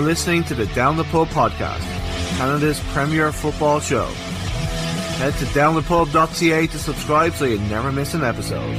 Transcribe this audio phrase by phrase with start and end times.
[0.00, 1.82] You're listening to the Down the Pub podcast,
[2.38, 4.06] Canada's premier football show.
[4.06, 8.74] Head to downthepub.ca to subscribe so you never miss an episode.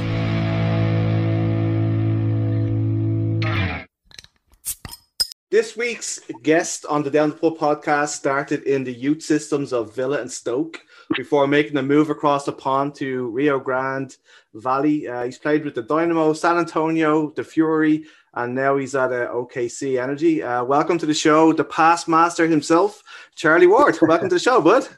[5.48, 9.94] This week's guest on the Down the Pub podcast started in the youth systems of
[9.94, 10.80] Villa and Stoke
[11.14, 14.16] before making a move across the pond to Rio Grande
[14.54, 15.06] Valley.
[15.06, 19.28] Uh, he's played with the Dynamo, San Antonio, the Fury, and now he's at uh,
[19.32, 20.42] OKC Energy.
[20.42, 23.02] Uh, welcome to the show, the pass master himself,
[23.34, 23.98] Charlie Ward.
[24.02, 24.88] welcome to the show, bud.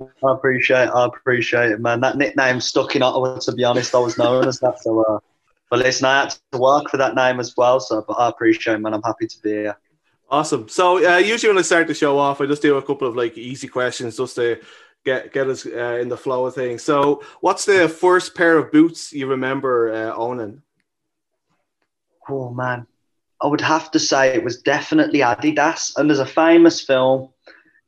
[0.00, 0.90] I appreciate it.
[0.94, 2.00] I appreciate it, man.
[2.00, 3.94] That nickname stuck in Ottawa, to be honest.
[3.94, 4.80] I was known as that.
[4.82, 5.18] So, uh,
[5.68, 7.80] but listen, I had to work for that name as well.
[7.80, 8.94] So, but I appreciate it, man.
[8.94, 9.76] I'm happy to be here.
[10.30, 10.68] Awesome.
[10.68, 13.16] So, uh, usually when I start the show off, I just do a couple of
[13.16, 14.58] like easy questions just to
[15.04, 16.82] get get us uh, in the flow of things.
[16.82, 20.62] So, what's the first pair of boots you remember uh, owning?
[22.28, 22.86] Oh man,
[23.42, 25.92] I would have to say it was definitely Adidas.
[25.96, 27.30] And there's a famous film,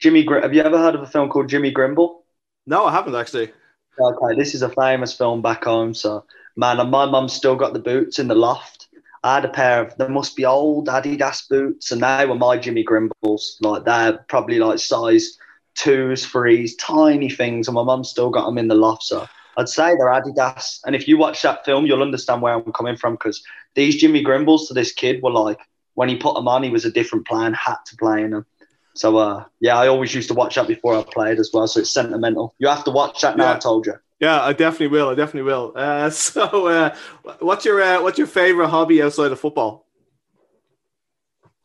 [0.01, 0.25] Jimmy.
[0.25, 2.23] Gr- Have you ever heard of a film called Jimmy Grimble?
[2.67, 3.53] No, I haven't actually.
[3.99, 5.95] Okay, this is a famous film back home.
[5.95, 6.25] So,
[6.57, 8.89] man, and my mum still got the boots in the loft.
[9.23, 12.57] I had a pair of, there must be old Adidas boots, and they were my
[12.57, 13.57] Jimmy Grimbles.
[13.61, 15.37] Like, they're probably like size
[15.77, 19.05] twos, threes, tiny things, and my mum still got them in the loft.
[19.05, 20.81] So, I'd say they're Adidas.
[20.87, 23.43] And if you watch that film, you'll understand where I'm coming from because
[23.75, 25.61] these Jimmy Grimbles to this kid were like,
[25.95, 28.47] when he put them on, he was a different player had to play in them.
[28.95, 31.67] So, uh, yeah, I always used to watch that before I played as well.
[31.67, 32.55] So it's sentimental.
[32.59, 33.57] You have to watch that now, Yeah.
[33.57, 33.95] I told you.
[34.21, 35.09] Yeah, I definitely will.
[35.09, 35.73] I definitely will.
[35.75, 36.95] Uh, so, uh,
[37.41, 39.87] what's your uh, what's your favorite hobby outside of football?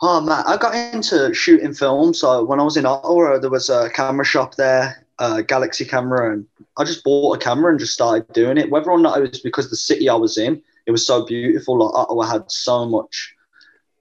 [0.02, 2.14] Oh man, I got into shooting film.
[2.14, 6.34] So when I was in Ottawa, there was a camera shop there, uh, Galaxy Camera,
[6.34, 6.46] and
[6.78, 8.70] I just bought a camera and just started doing it.
[8.70, 11.78] Whether or not it was because the city I was in, it was so beautiful.
[11.78, 13.34] Like Ottawa had so much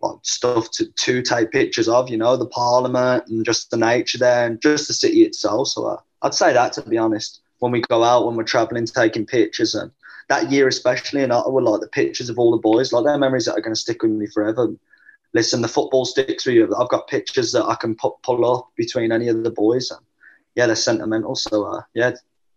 [0.03, 4.19] like stuff to, to take pictures of, you know, the Parliament and just the nature
[4.19, 5.69] there and just the city itself.
[5.69, 7.41] So uh, I'd say that to be honest.
[7.59, 9.91] When we go out, when we're traveling, taking pictures, and
[10.29, 13.47] that year especially in Ottawa, like the pictures of all the boys, like they're memories
[13.47, 14.69] that are going to stick with me forever
[15.37, 16.75] listen, the football sticks with you.
[16.77, 19.91] I've got pictures that I can pu- pull up between any of the boys.
[19.91, 20.01] And
[20.55, 21.37] yeah, they're sentimental.
[21.37, 22.13] So uh, yeah,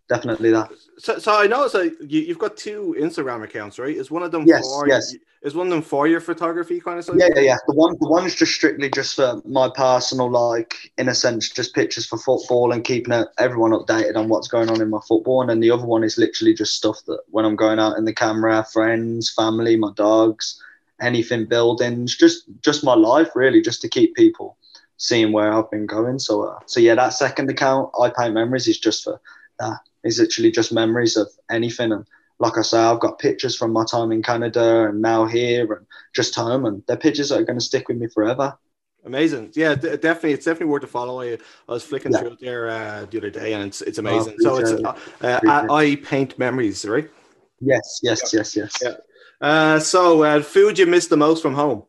[0.09, 0.71] definitely that.
[0.97, 3.95] So, so I know like you, you've got two Instagram accounts, right?
[3.95, 5.15] Is one of them Yes, for yes.
[5.43, 7.15] is one of them for your photography kind of stuff?
[7.17, 7.57] Yeah, yeah, yeah.
[7.67, 11.73] The one, the one's just strictly just for my personal, like in a sense, just
[11.73, 15.41] pictures for football and keeping everyone updated on what's going on in my football.
[15.41, 18.05] And then the other one is literally just stuff that when I'm going out in
[18.05, 20.61] the camera, friends, family, my dogs,
[20.99, 24.57] anything, buildings, just just my life really, just to keep people
[24.97, 26.19] seeing where I've been going.
[26.19, 29.21] So, uh, so yeah, that second account, I paint memories, is just for
[29.59, 29.79] that.
[30.03, 31.91] It's literally just memories of anything.
[31.91, 32.05] And
[32.39, 35.85] like I say, I've got pictures from my time in Canada and now here and
[36.15, 38.57] just home, and they're pictures that are going to stick with me forever.
[39.05, 39.51] Amazing.
[39.55, 40.33] Yeah, d- definitely.
[40.33, 41.21] It's definitely worth a follow.
[41.21, 42.19] I, I was flicking Yeah.
[42.19, 44.39] through it there uh, the other day, and it's it's Oh, amazing.
[44.39, 47.09] so it's uh, uh, Appreciate I paint memories, right?
[47.61, 48.81] Yes, yes, yes, yes.
[48.81, 48.95] Yeah.
[49.41, 51.83] Uh, so uh, food you miss the most from home?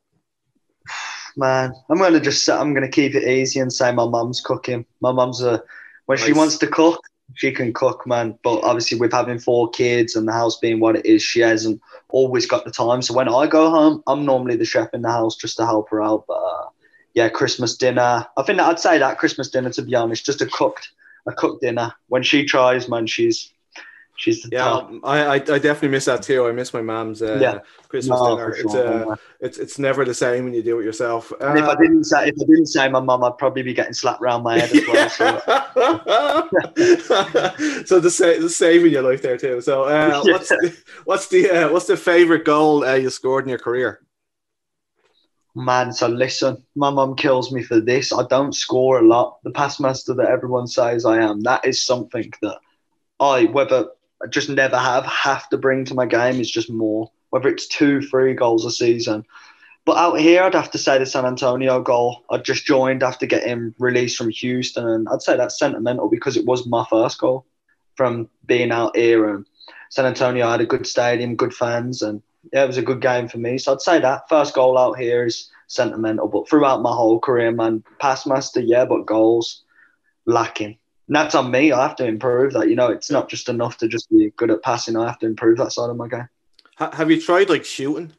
[1.36, 4.40] Man, I'm going to just I'm going to keep it easy and say my mum's
[4.40, 4.84] cooking.
[5.00, 5.62] My mum's a,
[6.06, 7.00] when she wants to cook,
[7.34, 8.38] she can cook, man.
[8.42, 11.80] But obviously, with having four kids and the house being what it is, she hasn't
[12.08, 13.02] always got the time.
[13.02, 15.90] So when I go home, I'm normally the chef in the house just to help
[15.90, 16.24] her out.
[16.26, 16.68] But uh,
[17.14, 18.26] yeah, Christmas dinner.
[18.36, 20.90] I think I'd say that Christmas dinner, to be honest, just a cooked,
[21.26, 21.92] a cooked dinner.
[22.08, 23.52] When she tries, man, she's,
[24.20, 24.90] she's the Yeah, top.
[25.04, 26.46] I, I I definitely miss that too.
[26.46, 27.60] I miss my mom's uh, Yeah.
[27.88, 28.46] Christmas No, dinner.
[28.46, 29.06] for It's sure, uh,
[29.40, 31.32] it's it's never the same when you do it yourself.
[31.48, 33.74] And if I Uh, didn't say, if I didn't say my mum, I'd probably be
[33.74, 35.08] getting slapped around my head as well.
[35.08, 35.40] So.
[37.86, 39.60] so the sa- the saving your life there too.
[39.60, 40.32] So uh, Yeah.
[40.32, 44.00] what's the, what's the uh, what's the favorite goal uh, you scored in your career?
[45.54, 48.12] Man, so listen, my mum kills me for this.
[48.12, 49.38] I don't score a lot.
[49.42, 52.58] The pass master that everyone says I am, that is something that
[53.20, 53.88] I, whether
[54.28, 57.10] Just never have, have to bring to my game is just more.
[57.30, 59.24] Whether it's two, three goals a season.
[59.86, 62.22] But out here, I'd have to say the San Antonio goal.
[62.30, 66.44] I just joined after getting released from Houston, and I'd say that's sentimental because it
[66.44, 67.46] was my first goal
[67.96, 69.34] from being out here.
[69.34, 69.46] And
[69.88, 72.22] San Antonio had a good stadium, good fans, and
[72.52, 73.58] yeah, it was a good game for me.
[73.58, 76.28] So I'd say that first goal out here is sentimental.
[76.28, 79.62] But throughout my whole career, man, pass master, yeah, but goals
[80.26, 80.78] lacking.
[81.10, 81.72] And that's on me.
[81.72, 82.68] I have to improve that.
[82.68, 84.96] You know, it's not just enough to just be good at passing.
[84.96, 86.28] I have to improve that side of my game.
[86.76, 88.12] Have you tried like shooting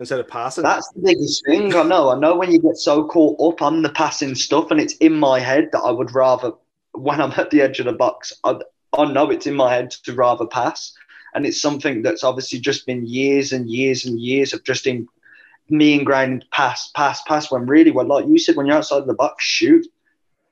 [0.00, 0.64] instead of passing?
[0.64, 1.72] That's the biggest thing.
[1.76, 2.10] I know.
[2.10, 5.14] I know when you get so caught up on the passing stuff, and it's in
[5.14, 6.54] my head that I would rather,
[6.90, 8.58] when I'm at the edge of the box, I,
[8.98, 10.92] I know it's in my head to rather pass.
[11.34, 15.06] And it's something that's obviously just been years and years and years of just in
[15.70, 17.48] me ingrained pass, pass, pass.
[17.48, 19.86] When really, well, like you said, when you're outside of the box, shoot.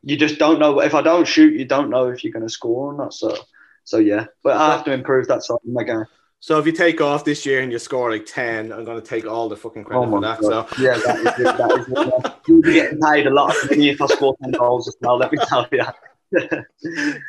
[0.03, 0.81] You just don't know.
[0.81, 3.13] If I don't shoot, you don't know if you're going to score or not.
[3.15, 3.37] So,
[3.85, 4.27] so yeah.
[4.43, 6.07] But I have to improve that side of my game.
[6.43, 9.07] So if you take off this year and you score like ten, I'm going to
[9.07, 10.41] take all the fucking credit Oh for that.
[10.41, 10.69] God.
[10.71, 11.59] So Yeah, that is it.
[11.59, 12.33] That is it.
[12.49, 15.19] You'll be getting paid a lot of money if I score 10 goals as well,
[15.19, 15.85] let me tell you.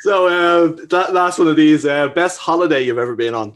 [0.00, 3.52] So uh, that last one of these, uh, best holiday you've ever been on.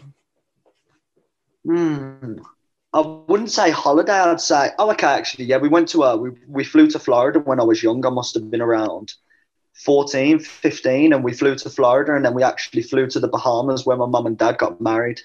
[1.64, 2.38] Hmm.
[2.96, 4.14] I wouldn't say holiday.
[4.14, 7.40] I'd say, oh, okay, actually, yeah, we went to, uh, we, we flew to Florida
[7.40, 8.04] when I was young.
[8.06, 9.12] I must have been around
[9.74, 13.84] 14, 15, and we flew to Florida, and then we actually flew to the Bahamas
[13.84, 15.20] where my mum and dad got married.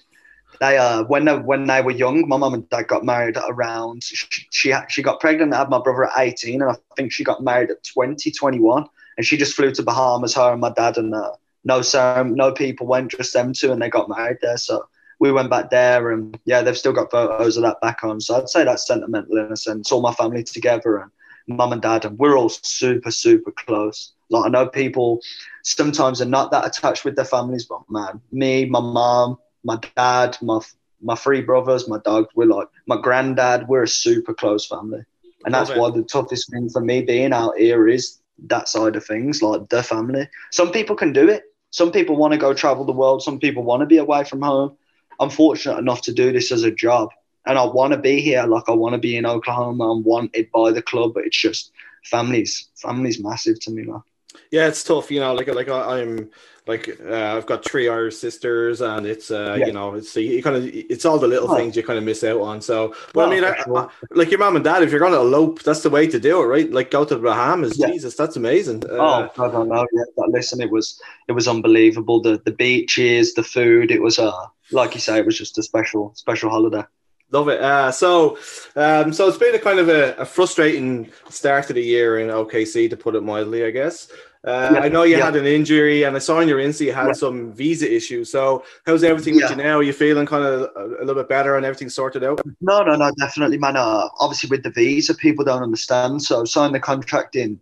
[0.60, 4.04] They, uh, when they, when they were young, my mum and dad got married around.
[4.04, 4.18] She,
[4.52, 7.42] she she got pregnant and had my brother at 18, and I think she got
[7.42, 8.86] married at 20, 21,
[9.16, 10.36] and she just flew to Bahamas.
[10.36, 11.32] Her and my dad, and uh,
[11.64, 14.58] no ceremony, no people went, just them two, and they got married there.
[14.58, 14.90] So
[15.22, 18.20] we went back there, and yeah, they've still got photos of that back on.
[18.20, 19.92] So I'd say that's sentimental in a sense.
[19.92, 21.12] All my family together, and
[21.48, 24.14] mum and dad, and we're all super, super close.
[24.32, 25.22] Like I know people
[25.62, 30.38] sometimes are not that attached with their families, but man, me, my mom, my dad,
[30.42, 30.60] my
[31.04, 33.68] my three brothers, my dog, we're like my granddad.
[33.68, 35.04] We're a super close family,
[35.46, 39.06] and that's why the toughest thing for me being out here is that side of
[39.06, 40.28] things, like the family.
[40.50, 41.44] Some people can do it.
[41.70, 43.22] Some people want to go travel the world.
[43.22, 44.78] Some people want to be away from home.
[45.22, 47.10] I'm fortunate enough to do this as a job,
[47.46, 48.44] and I want to be here.
[48.44, 49.92] Like I want to be in Oklahoma.
[49.92, 51.72] I'm wanted by the club, but it's just
[52.04, 52.70] families.
[52.76, 54.02] Families massive to me, man.
[54.50, 55.34] Yeah, it's tough, you know.
[55.34, 56.30] Like, like I- I'm
[56.68, 59.68] like uh, I've got three Irish sisters, and it's uh, Yeah.
[59.68, 61.56] you know, it's you kind of it's all the little Oh.
[61.56, 62.62] things you kind of miss out on.
[62.62, 63.78] So, well, I Oh, mean, I, sure.
[63.78, 66.20] I- like your mom and dad, if you're going to elope, that's the way to
[66.20, 66.72] do it, right?
[66.72, 67.78] Like go to the Bahamas.
[67.78, 67.88] Yeah.
[67.92, 68.84] Jesus, that's amazing.
[68.90, 68.98] Uh,
[69.38, 69.86] Oh, I don't know.
[69.94, 72.22] Yeah, but listen, it was it was unbelievable.
[72.22, 73.92] The the beaches, the food.
[73.92, 76.84] It was uh like you say, it was just a special special holiday.
[77.32, 77.62] Love it.
[77.62, 78.38] Uh, so,
[78.76, 82.28] um, so it's been a kind of a, a frustrating start to the year in
[82.28, 84.10] OKC, to put it mildly, I guess.
[84.46, 85.24] Uh, Yeah, I know you yeah.
[85.26, 87.14] had an injury, and I saw in your Insta you had Yeah.
[87.14, 88.30] some visa issues.
[88.30, 89.78] So, how's everything with you now?
[89.78, 92.42] Are you feeling kind of a, a little bit better and everything sorted out?
[92.60, 93.78] No, no, no, definitely, man.
[93.78, 96.22] Uh, obviously, with the visa, people don't understand.
[96.22, 97.62] So, I signed the contract in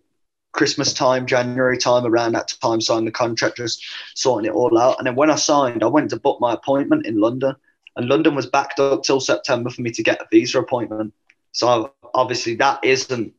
[0.51, 3.83] Christmas time, January time, around that time, signed the contract, just
[4.15, 4.97] sorting it all out.
[4.97, 7.55] And then when I signed, I went to book my appointment in London,
[7.95, 11.13] and London was backed up till September for me to get a visa appointment.
[11.51, 13.33] So, obviously, that isn't.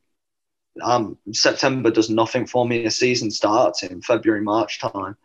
[0.83, 2.85] Um, September does nothing for me.
[2.85, 5.17] The season starts in February, March time.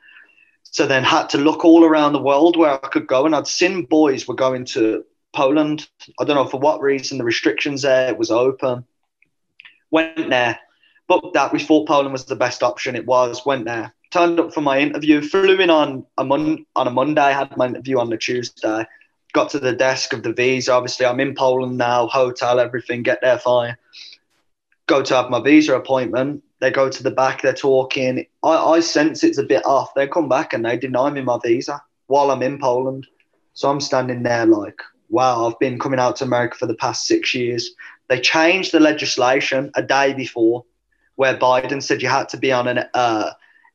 [0.63, 3.47] So then had to look all around the world where I could go, and I'd
[3.47, 5.87] seen boys were going to Poland.
[6.19, 8.85] I don't know for what reason the restrictions there it was open.
[9.91, 10.59] Went there,
[11.07, 11.53] booked that.
[11.53, 12.95] We thought Poland was the best option.
[12.95, 13.45] It was.
[13.45, 15.21] Went there, turned up for my interview.
[15.21, 17.33] Flew in on a mon- on a Monday.
[17.33, 18.85] Had my interview on the Tuesday.
[19.33, 20.73] Got to the desk of the visa.
[20.73, 22.07] Obviously, I'm in Poland now.
[22.07, 23.03] Hotel, everything.
[23.03, 23.75] Get there fine.
[24.87, 26.43] Go to have my visa appointment.
[26.59, 27.41] They go to the back.
[27.41, 28.25] They're talking.
[28.43, 29.93] I, I sense it's a bit off.
[29.93, 33.07] They come back and they deny me my visa while I'm in Poland.
[33.53, 37.05] So I'm standing there like, wow, I've been coming out to America for the past
[37.05, 37.71] six years.
[38.07, 40.65] They changed the legislation a day before
[41.15, 43.31] where Biden said you had to be on an uh,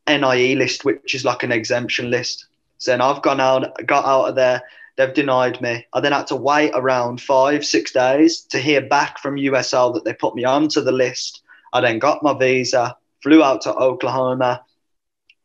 [0.06, 2.46] NIE list, which is like an exemption list.
[2.78, 4.62] So I've gone out, got out of there.
[4.96, 5.86] They've denied me.
[5.92, 10.04] I then had to wait around five, six days to hear back from USL that
[10.04, 11.42] they put me onto the list.
[11.72, 14.64] I then got my visa, flew out to Oklahoma,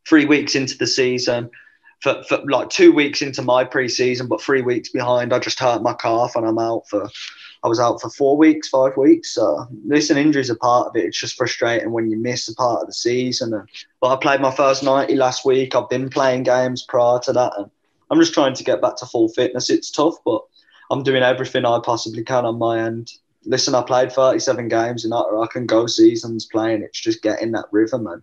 [0.06, 1.50] three weeks into the season,
[2.00, 5.32] for, for like two weeks into my preseason, but three weeks behind.
[5.32, 7.08] I just hurt my calf and I'm out for.
[7.66, 9.32] I was out for four weeks, five weeks.
[9.32, 11.04] So listen, injuries are part of it.
[11.04, 13.66] It's just frustrating when you miss a part of the season.
[14.00, 15.74] But I played my first ninety last week.
[15.74, 17.68] I've been playing games prior to that, and
[18.08, 19.68] I'm just trying to get back to full fitness.
[19.68, 20.42] It's tough, but
[20.92, 23.12] I'm doing everything I possibly can on my end.
[23.44, 26.82] Listen, I played 37 games and I I can go seasons playing.
[26.82, 28.22] It's just getting that rhythm and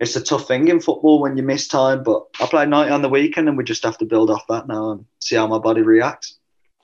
[0.00, 2.02] it's a tough thing in football when you miss time.
[2.02, 4.66] But I played 90 on the weekend, and we just have to build off that
[4.66, 6.39] now and see how my body reacts.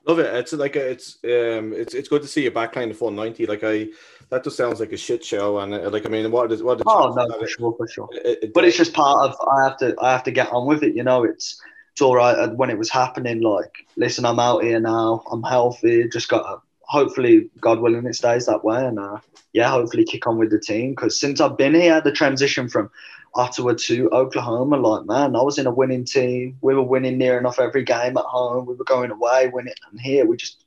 [0.07, 0.33] Love it.
[0.35, 3.11] It's like a, it's um it's it's good to see you back playing the full
[3.11, 3.45] ninety.
[3.47, 3.89] Like I,
[4.31, 5.59] that just sounds like a shit show.
[5.59, 6.81] And uh, like I mean, what is what?
[6.87, 8.09] Oh no, for it- sure, for sure.
[8.13, 9.37] it- it- But it's just part of.
[9.51, 9.97] I have to.
[10.01, 10.95] I have to get on with it.
[10.95, 11.61] You know, it's
[11.93, 12.39] it's all right.
[12.39, 15.25] And When it was happening, like, listen, I'm out here now.
[15.33, 16.09] I'm healthy.
[16.09, 16.43] Just got.
[16.43, 18.87] to Hopefully, God willing, it stays that way.
[18.87, 19.19] And uh,
[19.53, 20.91] yeah, hopefully, kick on with the team.
[20.91, 22.91] Because since I've been here, the transition from
[23.37, 26.59] Ottawa to Oklahoma, like man, I was in a winning team.
[26.61, 28.67] We were winning near enough every game at home.
[28.67, 30.65] We were going away, winning, and here we just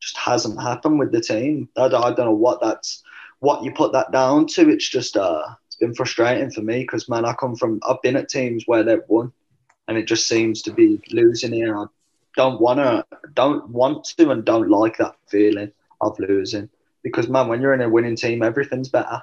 [0.00, 1.68] just hasn't happened with the team.
[1.76, 3.02] I don't, I don't know what that's
[3.40, 4.70] what you put that down to.
[4.70, 8.16] It's just uh, it's been frustrating for me because man, I come from I've been
[8.16, 9.32] at teams where they've won,
[9.88, 11.76] and it just seems to be losing here.
[11.76, 11.86] I
[12.36, 15.72] don't want to, don't want to, and don't like that feeling.
[16.02, 16.68] of losing.
[17.02, 19.22] Because man, when you're in a winning team, everything's better.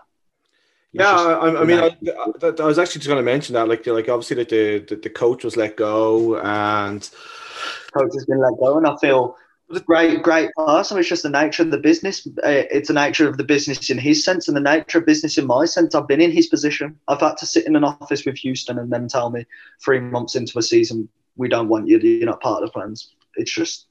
[0.92, 1.96] Yeah, I, I, mean, I,
[2.42, 5.10] I, was actually just going to mention that, like, like obviously, like the, the, the
[5.10, 7.08] coach was let go, and
[7.94, 9.38] coach has been let go, and I feel
[9.72, 10.98] a great, great person.
[10.98, 12.26] It's just the nature of the business.
[12.28, 15.38] Uh, it's the nature of the business in his sense, and the nature of business
[15.38, 15.94] in my sense.
[15.94, 17.00] I've been in his position.
[17.08, 19.46] I've had to sit in an office with Houston and then tell me
[19.84, 22.00] three months into a season, we don't want you.
[22.00, 23.14] You're not part of the plans.
[23.36, 23.86] It's just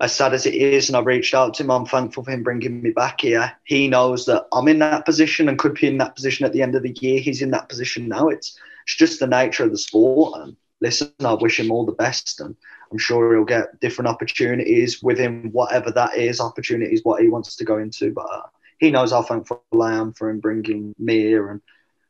[0.00, 1.70] as sad as it is, and I reached out to him.
[1.70, 3.52] I'm thankful for him bringing me back here.
[3.64, 6.62] He knows that I'm in that position and could be in that position at the
[6.62, 7.20] end of the year.
[7.20, 8.28] He's in that position now.
[8.28, 10.40] It's it's just the nature of the sport.
[10.40, 12.54] And listen, I wish him all the best, and
[12.92, 16.40] I'm sure he'll get different opportunities with him, whatever that is.
[16.40, 18.42] Opportunities, what he wants to go into, but uh,
[18.78, 21.60] he knows how thankful I am for him bringing me here and.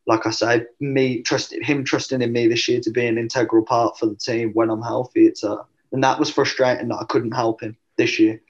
[0.08, 3.64] Like I say, me trusting him trusting in me this year to be an integral
[3.64, 5.26] part for the team when I'm healthy.
[5.26, 8.40] It's a uh, and that was frustrating that I couldn't help him this year.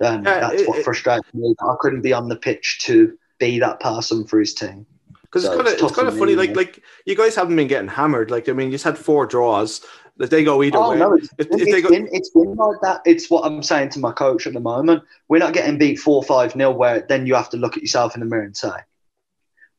[0.00, 1.54] And yeah, that's it, what frustrated me.
[1.60, 4.86] I couldn't be on the pitch to be that person for his team.
[5.22, 7.68] Because so it's kind of it's, kind of funny, like like you guys haven't been
[7.68, 8.30] getting hammered.
[8.30, 9.84] Like I mean, you just had four draws.
[10.16, 10.98] That they go either oh, way.
[10.98, 11.90] No, it's, if, if it's, go...
[11.90, 13.02] been, it's been like that.
[13.04, 15.04] It's what I'm saying to my coach at the moment.
[15.28, 18.14] We're not getting beat four five nil, where then you have to look at yourself
[18.14, 18.70] in the mirror and say,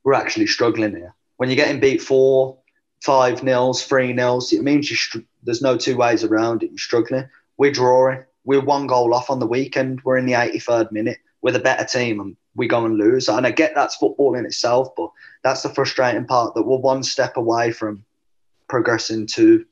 [0.03, 2.58] "We're actually struggling here." When you're getting beat four,
[3.01, 6.71] five nils, three nils, it means str- there's no two ways around it.
[6.71, 7.29] You're struggling.
[7.57, 8.23] We're drawing.
[8.43, 10.01] We're one goal off on the weekend.
[10.03, 11.19] We're in the 83rd minute.
[11.41, 13.29] We're better team, and we go and lose.
[13.29, 15.11] And I get that's football in itself, but
[15.43, 18.03] that's the frustrating part that we're one step away from
[18.67, 19.65] progressing to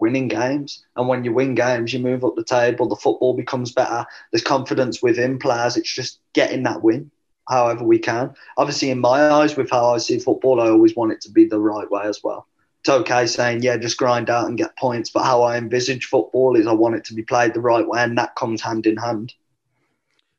[0.00, 0.84] winning games.
[0.96, 2.88] And when you win games, you move up the table.
[2.88, 4.04] The football becomes better.
[4.32, 5.76] There's confidence within players.
[5.76, 7.10] It's just getting that win
[7.48, 8.34] however we can.
[8.56, 11.44] Obviously, in my eyes, with how I see football, I always want it to be
[11.44, 12.48] the right way as well
[12.84, 15.08] it's okay saying, yeah, just grind out and get points.
[15.08, 18.02] But how I envisage football is I want it to be played the right way,
[18.02, 19.32] and that comes hand in hand.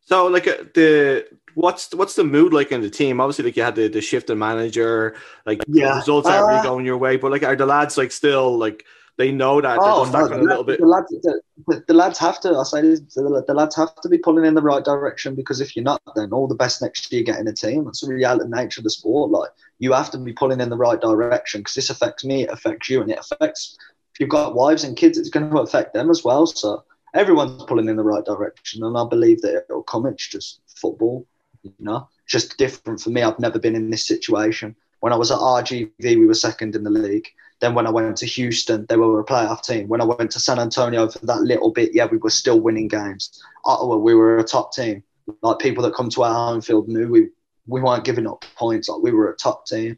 [0.02, 1.26] So, like uh, the
[1.56, 3.20] what's what's the mood like in the team?
[3.20, 5.16] Obviously, like you had the, the shift in manager,
[5.48, 5.96] like yeah.
[5.96, 7.18] results aren't really uh, going your way.
[7.18, 8.86] But like, are the lads like still like
[9.18, 10.80] they know that oh, they're no, the, a little bit.
[10.80, 12.58] The lads, the, the, lads have to.
[12.58, 15.62] I say this, the, the, lads have to be pulling in the right direction because
[15.62, 17.86] if you're not, then all the best next year get in a team.
[17.86, 19.32] That's the reality nature of the sport.
[19.32, 22.50] Like you have to be pulling in the right direction because this affects me, it
[22.50, 23.78] affects you, and it affects.
[24.14, 26.46] If you've got wives and kids, it's going to affect them as well.
[26.46, 30.06] So everyone's pulling in the right direction, and I believe that it'll come.
[30.06, 31.26] It's just football,
[31.64, 32.10] you know.
[32.28, 33.22] Just different for me.
[33.22, 34.76] I've never been in this situation.
[35.00, 37.28] When I was at RGV, we were second in the league
[37.66, 39.88] then when I went to Houston, they were a playoff team.
[39.88, 42.88] When I went to San Antonio for that little bit, yeah, we were still winning
[42.88, 43.42] games.
[43.66, 45.02] Ottawa, we were a top team.
[45.42, 47.30] Like people that come to our home field knew we
[47.66, 48.88] we weren't giving up points.
[48.88, 49.98] Like we were a top team.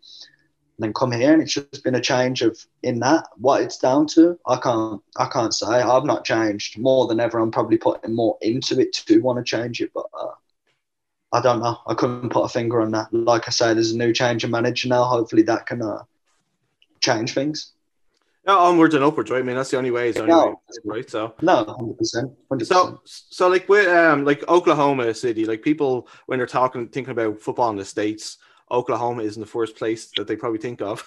[0.77, 3.77] And then come here, and it's just been a change of in that what it's
[3.77, 4.39] down to.
[4.47, 7.37] I can't I can't say I've not changed more than ever.
[7.37, 10.05] I'm probably putting more into it to want to change it, but.
[10.17, 10.31] Uh,
[11.33, 11.77] I don't know.
[11.85, 13.13] I couldn't put a finger on that.
[13.13, 15.03] Like I say, there's a new change of manager now.
[15.03, 16.03] Hopefully that can uh,
[17.07, 17.73] change things.
[18.47, 19.39] Yeah, onwards and upwards, right?
[19.39, 20.09] I mean, that's the only way.
[20.09, 21.09] Is no, right?
[21.09, 22.31] So no, hundred percent.
[22.63, 27.41] So, so like with um, like Oklahoma City, like people when they're talking, thinking about
[27.41, 28.37] football in the states,
[28.71, 31.05] Oklahoma is in the first place that they probably think of.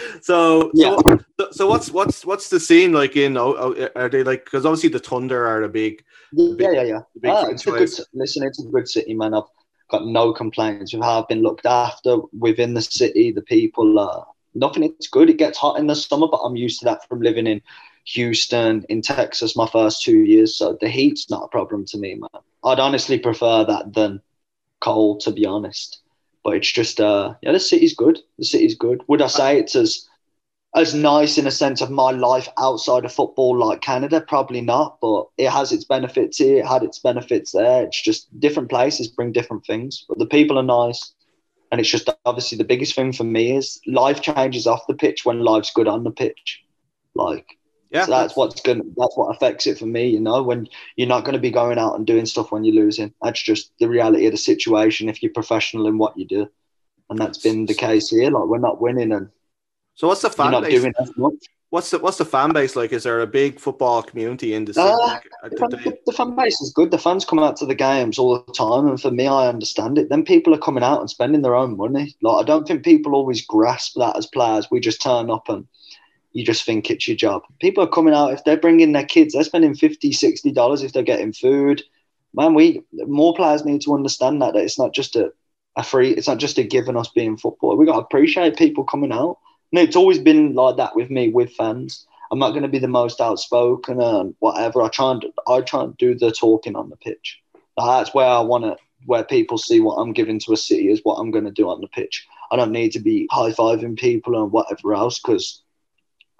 [0.22, 0.96] so, yeah.
[1.38, 3.36] so, so what's what's what's the scene like in?
[3.36, 6.02] Are they like because obviously the Thunder are a big,
[6.32, 7.00] yeah, big, yeah, yeah.
[7.20, 9.34] Big ah, it's a good, listen, it's a good city, man.
[9.34, 9.44] I've
[9.90, 13.32] got no complaints with how I've been looked after within the city.
[13.32, 14.84] The people are nothing.
[14.84, 15.30] It's good.
[15.30, 17.60] It gets hot in the summer, but I'm used to that from living in
[18.04, 20.56] Houston, in Texas, my first two years.
[20.56, 22.42] So the heat's not a problem to me, man.
[22.62, 24.20] I'd honestly prefer that than
[24.80, 26.00] cold, to be honest.
[26.42, 28.18] But it's just, uh, yeah, the city's good.
[28.38, 29.02] The city's good.
[29.08, 30.08] Would I say it's as
[30.76, 34.20] as nice in a sense of my life outside of football like Canada?
[34.20, 36.58] Probably not, but it has its benefits here.
[36.58, 37.84] It had its benefits there.
[37.84, 41.14] It's just different places bring different things, but the people are nice.
[41.74, 45.24] And it's just obviously the biggest thing for me is life changes off the pitch
[45.24, 46.62] when life's good on the pitch.
[47.16, 47.58] Like,
[47.90, 48.78] yeah, so that's what's good.
[48.96, 50.06] That's what affects it for me.
[50.06, 52.76] You know, when you're not going to be going out and doing stuff when you're
[52.76, 53.12] losing.
[53.20, 55.08] That's just the reality of the situation.
[55.08, 56.48] If you're professional in what you do,
[57.10, 58.30] and that's been the case here.
[58.30, 59.30] Like we're not winning, and
[59.96, 60.80] so what's the fan not base?
[61.74, 62.92] Doing as much what's the what's the fan base like?
[62.92, 64.86] Is there a big football community in the city?
[64.86, 66.90] Uh, the, fan, the, the, fan, base is good.
[66.92, 69.98] The fans come out to the games all the time, and for me, I understand
[69.98, 70.08] it.
[70.08, 72.14] Then people are coming out and spending their own money.
[72.22, 74.68] Like I don't think people always grasp that as players.
[74.70, 75.66] We just turn up and
[76.32, 77.42] you just think it's your job.
[77.60, 79.34] People are coming out if they're bringing their kids.
[79.34, 81.82] They're spending 50 60 dollars if they're getting food.
[82.34, 85.32] Man, we more players need to understand that, that it's not just a,
[85.76, 86.10] a free.
[86.10, 87.76] It's not just a given us being football.
[87.76, 89.38] We got to appreciate people coming out
[89.74, 92.06] no, it's always been like that with me with fans.
[92.30, 94.80] I'm not going to be the most outspoken and whatever.
[94.80, 97.40] I try and I try and do the talking on the pitch.
[97.76, 101.00] That's where I want to, where people see what I'm giving to a city is
[101.02, 102.24] what I'm going to do on the pitch.
[102.52, 105.60] I don't need to be high fiving people and whatever else because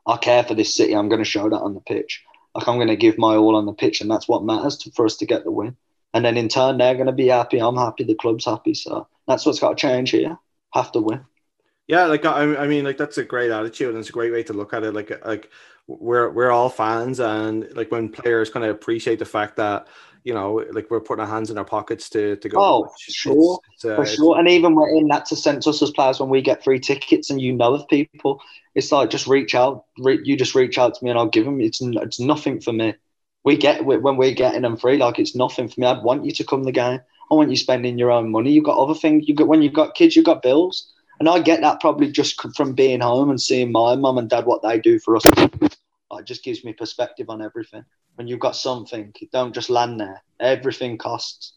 [0.06, 0.94] I care for this city.
[0.94, 2.22] I'm going to show that on the pitch.
[2.54, 4.92] Like I'm going to give my all on the pitch, and that's what matters to,
[4.92, 5.76] for us to get the win.
[6.12, 7.58] And then in turn, they're going to be happy.
[7.58, 8.04] I'm happy.
[8.04, 8.74] The club's happy.
[8.74, 10.38] So that's what's got to change here.
[10.72, 11.24] Have to win.
[11.86, 14.42] Yeah, like I, I mean, like that's a great attitude, and it's a great way
[14.44, 14.94] to look at it.
[14.94, 15.50] Like, like
[15.86, 19.86] we're we're all fans, and like when players kind of appreciate the fact that
[20.24, 22.58] you know, like we're putting our hands in our pockets to to go.
[22.58, 24.38] Oh, sure, it's, uh, for sure.
[24.38, 26.80] And even we're in that to send to us as players when we get free
[26.80, 28.40] tickets and you know of people,
[28.74, 29.84] it's like just reach out.
[29.98, 31.60] Re- you just reach out to me and I'll give them.
[31.60, 32.94] It's it's nothing for me.
[33.44, 35.86] We get when we're getting them free, like it's nothing for me.
[35.86, 37.00] I'd want you to come the game.
[37.30, 38.52] I want you spending your own money.
[38.52, 39.28] You've got other things.
[39.28, 40.90] You got when you've got kids, you've got bills.
[41.20, 44.46] And I get that probably just from being home and seeing my mum and dad
[44.46, 45.24] what they do for us.
[45.26, 47.84] It just gives me perspective on everything.
[48.16, 50.22] When you've got something, don't just land there.
[50.38, 51.54] Everything costs.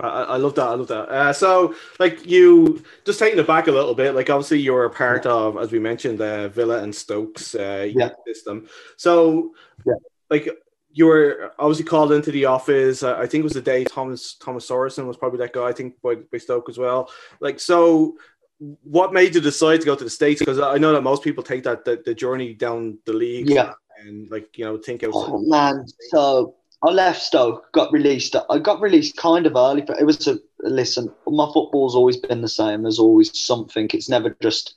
[0.00, 0.68] I, I love that.
[0.68, 1.08] I love that.
[1.08, 4.14] Uh, so, like you, just taking it back a little bit.
[4.14, 5.32] Like obviously, you're a part yeah.
[5.32, 8.10] of, as we mentioned, the Villa and Stokes uh, yeah.
[8.26, 8.68] system.
[8.96, 9.54] So,
[9.86, 9.94] yeah.
[10.30, 10.48] like
[10.92, 13.02] you were obviously called into the office.
[13.02, 15.66] I think it was the day Thomas Thomas Sorensen was probably that guy.
[15.68, 17.10] I think by, by Stoke as well.
[17.40, 18.16] Like so,
[18.58, 20.40] what made you decide to go to the states?
[20.40, 23.74] Because I know that most people take that the, the journey down the league, yeah,
[24.00, 25.04] and like you know think.
[25.12, 28.34] Oh man, so I left Stoke, got released.
[28.50, 31.12] I got released kind of early, but it was a listen.
[31.26, 32.82] My football's always been the same.
[32.82, 33.88] There's always something.
[33.94, 34.74] It's never just,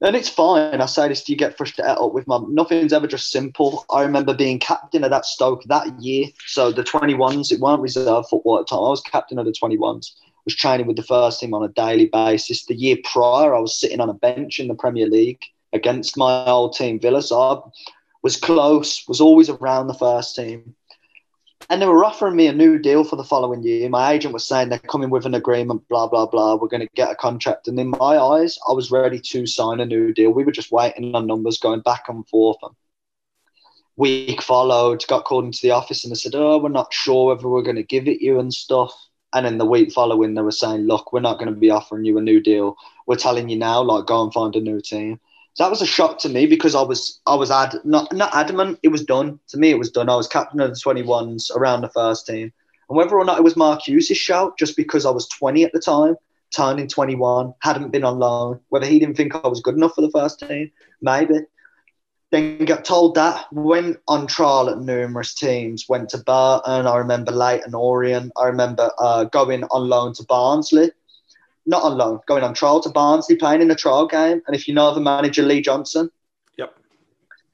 [0.00, 0.80] and it's fine.
[0.80, 2.40] I say this to you, get frustrated up with my.
[2.48, 3.84] Nothing's ever just simple.
[3.90, 6.26] I remember being captain of that Stoke that year.
[6.46, 8.84] So the 21s, it weren't reserve football at the time.
[8.84, 10.10] I was captain of the 21s
[10.44, 12.64] was training with the first team on a daily basis.
[12.64, 16.46] The year prior, I was sitting on a bench in the Premier League against my
[16.46, 17.22] old team, Villa.
[17.22, 17.60] So I
[18.22, 20.74] was close, was always around the first team.
[21.70, 23.88] And they were offering me a new deal for the following year.
[23.88, 26.56] My agent was saying they're coming with an agreement, blah, blah, blah.
[26.56, 27.68] We're going to get a contract.
[27.68, 30.32] And in my eyes, I was ready to sign a new deal.
[30.32, 32.58] We were just waiting on numbers, going back and forth.
[32.62, 32.74] And
[33.96, 37.48] week followed, got called into the office and they said, Oh, we're not sure whether
[37.48, 38.92] we're going to give it you and stuff.
[39.34, 42.04] And then the week following, they were saying, look, we're not going to be offering
[42.04, 42.76] you a new deal.
[43.06, 45.20] We're telling you now, like, go and find a new team.
[45.54, 48.34] So that was a shock to me because I was, I was ad, not, not
[48.34, 48.78] adamant.
[48.82, 49.38] It was done.
[49.48, 50.08] To me, it was done.
[50.08, 52.52] I was captain of the 21s around the first team.
[52.88, 55.72] And whether or not it was Mark Hughes' shout, just because I was 20 at
[55.72, 56.16] the time,
[56.54, 60.02] turning 21, hadn't been on loan, whether he didn't think I was good enough for
[60.02, 61.34] the first team, maybe.
[62.32, 67.30] Then got told that, went on trial at numerous teams, went to Burton, I remember
[67.30, 70.90] Leyton Orient, I remember uh, going on loan to Barnsley.
[71.66, 74.40] Not on loan, going on trial to Barnsley, playing in a trial game.
[74.46, 76.10] And if you know the manager, Lee Johnson,
[76.56, 76.74] yep,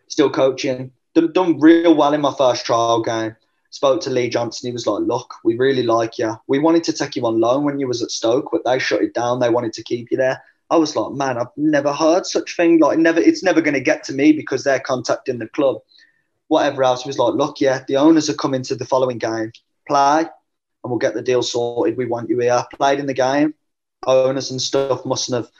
[0.07, 0.93] still coaching.
[1.15, 3.37] Done, done real well in my first trial game.
[3.71, 4.69] Spoke to Lee Johnson.
[4.69, 6.37] He was like, "Look, we really like you.
[6.47, 9.03] We wanted to take you on loan when you was at Stoke, but they shut
[9.03, 9.41] it down.
[9.41, 10.43] They wanted to keep you there.
[10.71, 12.79] I was like, man, I've never heard such thing.
[12.79, 15.79] Like, never, it's never going to get to me because they're contacting the club.
[16.49, 19.53] Whatever else was like, look, yeah, the owners are coming to the following game,
[19.87, 20.29] play, and
[20.85, 21.97] we'll get the deal sorted.
[21.97, 22.65] We want you here.
[22.75, 23.55] Played in the game.
[24.07, 25.53] Owners and stuff mustn't have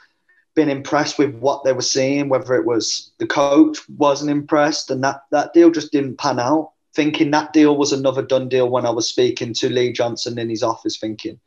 [0.55, 2.29] been impressed with what they were seeing.
[2.29, 6.71] Whether it was the coach wasn't impressed, and that that deal just didn't pan out.
[6.95, 10.49] Thinking that deal was another done deal when I was speaking to Lee Johnson in
[10.49, 11.39] his office, thinking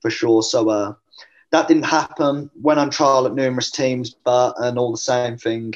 [0.00, 0.42] for sure.
[0.42, 0.94] So, uh,
[1.50, 2.50] that didn't happen.
[2.60, 5.74] Went on trial at numerous teams, but and all the same thing.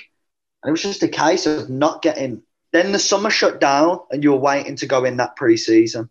[0.63, 2.43] And it was just a case of not getting.
[2.73, 6.09] Then the summer shut down, and you were waiting to go in that pre-season.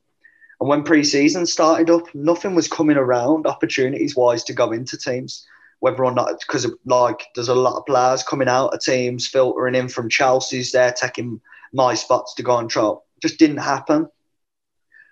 [0.59, 5.45] And when pre-season started up, nothing was coming around opportunities wise to go into teams.
[5.79, 9.75] Whether or not because like there's a lot of players coming out of teams filtering
[9.75, 11.41] in from Chelsea's there taking
[11.73, 13.05] my spots to go on trial.
[13.21, 14.07] Just didn't happen.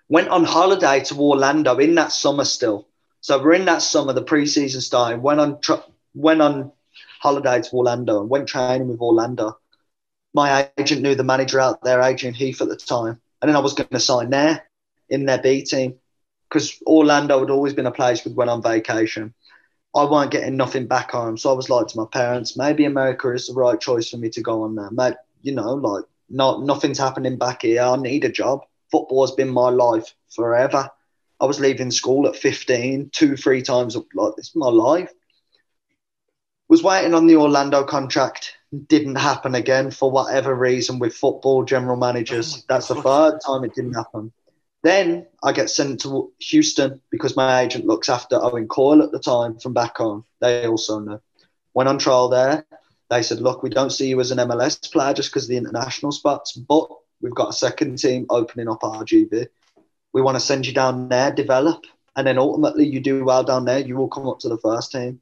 [0.08, 2.88] Went on holiday to Orlando in that summer still
[3.22, 5.22] so we're in that summer, the preseason starting.
[5.22, 6.72] Went on tr- went on
[7.20, 9.58] holiday to Orlando and went training with Orlando.
[10.34, 13.60] My agent knew the manager out there, Adrian Heath, at the time, and then I
[13.60, 14.64] was going to sign there
[15.08, 15.94] in their B team
[16.48, 19.32] because Orlando had always been a place we went on vacation.
[19.94, 23.30] I weren't getting nothing back home, so I was like to my parents, maybe America
[23.32, 24.90] is the right choice for me to go on there.
[24.90, 27.82] Mate, you know, like not nothing's happening back here.
[27.82, 28.62] I need a job.
[28.90, 30.90] Football has been my life forever.
[31.42, 33.96] I was leaving school at 15, two, three times.
[33.96, 35.10] Like, this is my life.
[36.68, 38.54] Was waiting on the Orlando contract.
[38.86, 42.58] Didn't happen again for whatever reason with football general managers.
[42.58, 44.32] Oh That's the third time it didn't happen.
[44.84, 49.18] Then I get sent to Houston because my agent looks after Owen Coyle at the
[49.18, 50.24] time from back home.
[50.40, 51.20] They also know.
[51.74, 52.64] Went on trial there.
[53.10, 55.56] They said, look, we don't see you as an MLS player just because of the
[55.56, 56.88] international spots, but
[57.20, 59.48] we've got a second team opening up RGV
[60.12, 61.84] we want to send you down there, develop,
[62.16, 64.92] and then ultimately you do well down there, you will come up to the first
[64.92, 65.20] team.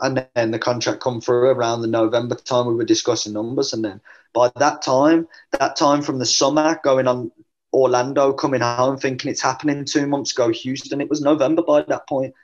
[0.00, 2.66] And then the contract come through around the November time.
[2.66, 4.00] We were discussing numbers, and then
[4.34, 5.26] by that time,
[5.58, 7.30] that time from the summer going on
[7.72, 11.00] Orlando, coming home, thinking it's happening two months ago, Houston.
[11.00, 12.34] It was November by that point.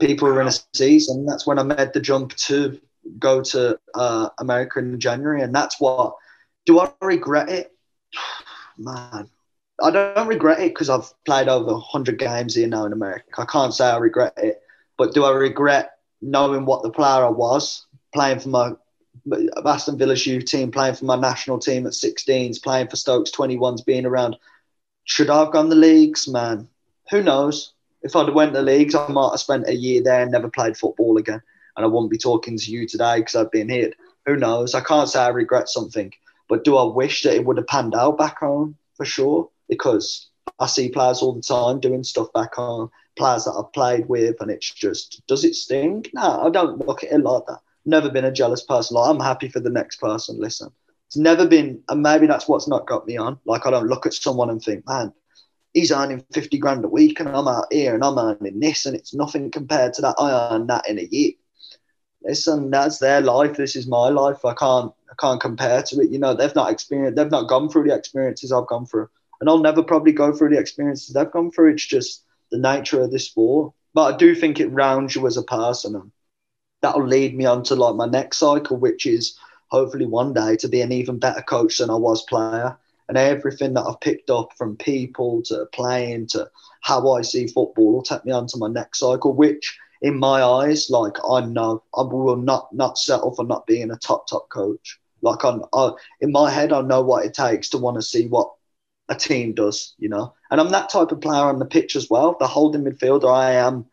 [0.00, 1.26] People were in a season.
[1.26, 2.80] That's when I made the jump to
[3.18, 6.14] go to uh, America in January, and that's what.
[6.64, 7.72] Do I regret it?
[8.78, 9.28] Man,
[9.82, 13.24] I don't regret it because I've played over 100 games here now in America.
[13.38, 14.62] I can't say I regret it,
[14.96, 18.72] but do I regret knowing what the player I was, playing for my
[19.32, 23.32] uh, Aston Villa's youth team, playing for my national team at 16s, playing for Stokes
[23.32, 24.36] 21s, being around?
[25.04, 26.68] Should I have gone the leagues, man?
[27.10, 27.72] Who knows?
[28.02, 30.76] If I'd went the leagues, I might have spent a year there and never played
[30.76, 31.42] football again,
[31.76, 33.92] and I wouldn't be talking to you today because I've been here.
[34.26, 34.74] Who knows?
[34.74, 36.12] I can't say I regret something,
[36.48, 39.48] but do I wish that it would have panned out back home for sure?
[39.72, 44.06] Because I see players all the time doing stuff back home, players that I've played
[44.06, 46.04] with, and it's just, does it sting?
[46.12, 47.60] No, I don't look at it like that.
[47.86, 48.96] Never been a jealous person.
[48.96, 50.38] Like, I'm happy for the next person.
[50.38, 50.68] Listen,
[51.06, 53.38] it's never been, and maybe that's what's not got me on.
[53.46, 55.14] Like, I don't look at someone and think, man,
[55.72, 58.94] he's earning 50 grand a week, and I'm out here and I'm earning this, and
[58.94, 60.16] it's nothing compared to that.
[60.18, 61.32] I earn that in a year.
[62.22, 63.56] Listen, that's their life.
[63.56, 64.44] This is my life.
[64.44, 66.10] I can't, I can't compare to it.
[66.10, 69.08] You know, they've not experienced, they've not gone through the experiences I've gone through
[69.42, 71.72] and I'll never probably go through the experiences they've gone through.
[71.72, 73.72] It's just the nature of this sport.
[73.92, 76.12] But I do think it rounds you as a person, and
[76.80, 80.68] that'll lead me on to like my next cycle, which is hopefully one day to
[80.68, 82.78] be an even better coach than I was player.
[83.08, 86.48] And everything that I've picked up from people to playing to
[86.82, 90.40] how I see football will take me on to my next cycle, which in my
[90.40, 94.48] eyes, like I know I will not not settle for not being a top top
[94.50, 95.00] coach.
[95.20, 98.28] Like I'm, I, in my head, I know what it takes to want to see
[98.28, 98.52] what
[99.08, 100.34] a team does, you know.
[100.50, 102.36] And I'm that type of player on the pitch as well.
[102.38, 103.86] The holding midfielder, I am.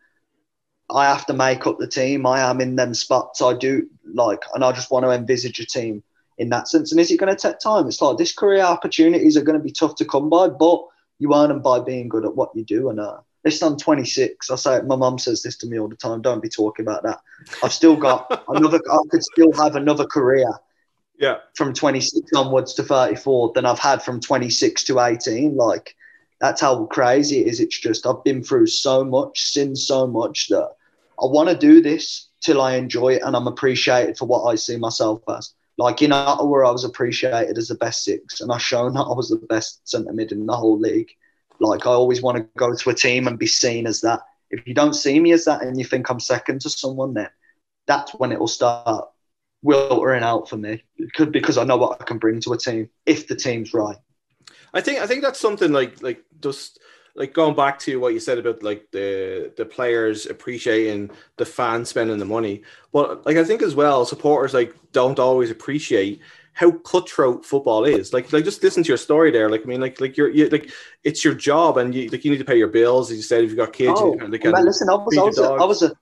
[0.92, 2.26] I have to make up the team.
[2.26, 3.40] I am in them spots.
[3.40, 6.02] I do like, and I just want to envisage a team
[6.38, 6.90] in that sense.
[6.90, 7.86] And is it going to take time?
[7.86, 10.82] It's like this career opportunities are going to be tough to come by, but
[11.18, 12.88] you earn them by being good at what you do.
[12.88, 14.50] And uh, listen, I'm 26.
[14.50, 16.22] I say my mum says this to me all the time.
[16.22, 17.20] Don't be talking about that.
[17.62, 18.80] I've still got another.
[18.90, 20.48] I could still have another career
[21.20, 21.36] yeah.
[21.54, 25.94] From 26 onwards to 34 than I've had from 26 to 18 like
[26.40, 27.60] that's how crazy it is.
[27.60, 30.70] It's just I've been through so much seen so much that
[31.22, 34.54] I want to do this till I enjoy it and I'm appreciated for what I
[34.54, 35.52] see myself as.
[35.76, 39.12] Like in Ottawa I was appreciated as the best six and I shown that I
[39.12, 41.10] was the best centre mid in the whole league.
[41.60, 44.20] Like I always want to go to a team and be seen as that.
[44.50, 47.28] If you don't see me as that and you think I'm second to someone then
[47.86, 49.10] that's when it will start
[49.64, 50.82] filtering out for me
[51.30, 53.96] because I know what I can bring to a team if the team's right.
[54.72, 56.78] I think I think that's something like like just
[57.14, 61.88] like going back to what you said about like the the players appreciating the fans
[61.88, 66.20] spending the money, but like I think as well supporters like don't always appreciate
[66.52, 68.12] how cutthroat football is.
[68.12, 69.50] Like like just listen to your story there.
[69.50, 70.70] Like I mean like like you're you, like
[71.04, 73.10] it's your job and you like you need to pay your bills.
[73.10, 75.22] As you said, if you've got kids, oh, you can, man, listen, I was, I
[75.22, 75.92] was, a, I was a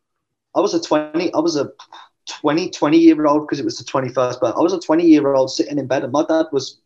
[0.55, 1.71] I was a twenty I was a
[2.29, 5.35] 20, 20 year old because it was the 21st but I was a 20 year
[5.35, 6.79] old sitting in bed and my dad was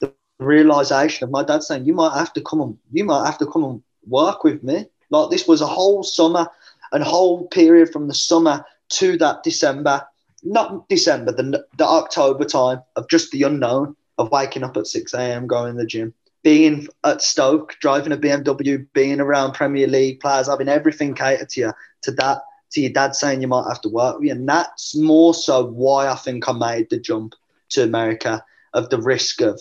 [0.00, 3.38] the realization of my dad saying, you might have to come and you might have
[3.38, 4.86] to come and work with me.
[5.10, 6.48] Like this was a whole summer
[6.92, 10.06] and whole period from the summer to that December,
[10.42, 15.12] not December, the, the October time of just the unknown of waking up at 6
[15.14, 20.20] a.m., going to the gym, being at Stoke, driving a BMW, being around Premier League
[20.20, 21.72] players, having everything catered to you,
[22.02, 24.32] to that to your dad saying you might have to work with you.
[24.32, 27.34] And that's more so why I think I made the jump
[27.70, 29.60] to America of the risk of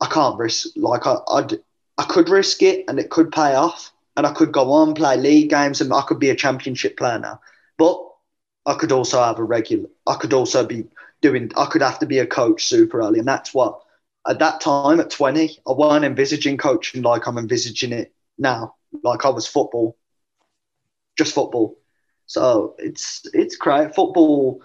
[0.00, 1.54] I can't risk like I I'd,
[1.98, 5.16] I could risk it and it could pay off and I could go on play
[5.16, 7.40] league games and I could be a championship player now.
[7.78, 8.02] But
[8.66, 10.86] I could also have a regular I could also be
[11.20, 13.80] doing I could have to be a coach super early and that's what
[14.28, 19.24] at that time at 20 I weren't envisaging coaching like I'm envisaging it now like
[19.24, 19.96] I was football
[21.16, 21.79] just football
[22.30, 23.92] so it's it's great.
[23.92, 24.62] Football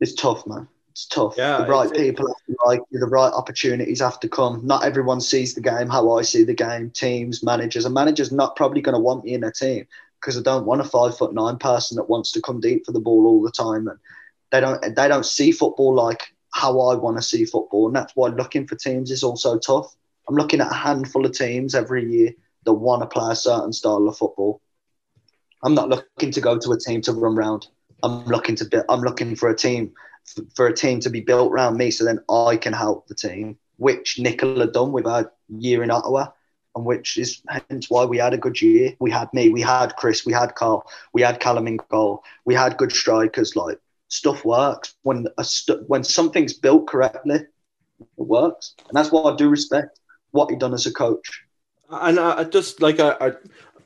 [0.00, 0.68] is tough, man.
[0.90, 1.38] It's tough.
[1.38, 3.00] Yeah, the right people have to like you.
[3.00, 4.66] The right opportunities have to come.
[4.66, 6.90] Not everyone sees the game how I see the game.
[6.90, 9.86] Teams, managers, and managers not probably going to want me in their team
[10.20, 12.92] because I don't want a five foot nine person that wants to come deep for
[12.92, 13.98] the ball all the time, and
[14.50, 18.14] they don't they don't see football like how I want to see football, and that's
[18.14, 19.96] why looking for teams is also tough.
[20.28, 22.34] I'm looking at a handful of teams every year
[22.66, 24.60] that want to play a certain style of football
[25.62, 27.68] I'm not looking to go to a team to run round.
[28.02, 29.92] I'm looking to be, I'm looking for a team
[30.54, 33.58] for a team to be built around me, so then I can help the team.
[33.76, 36.28] Which Nikola done with our year in Ottawa.
[36.74, 38.94] and which is hence why we had a good year.
[38.98, 42.54] We had me, we had Chris, we had Carl, we had Callum in goal, we
[42.54, 43.56] had good strikers.
[43.56, 47.36] Like stuff works when a st- when something's built correctly,
[48.00, 51.42] it works, and that's why I do respect what he done as a coach.
[51.90, 53.32] And I just like I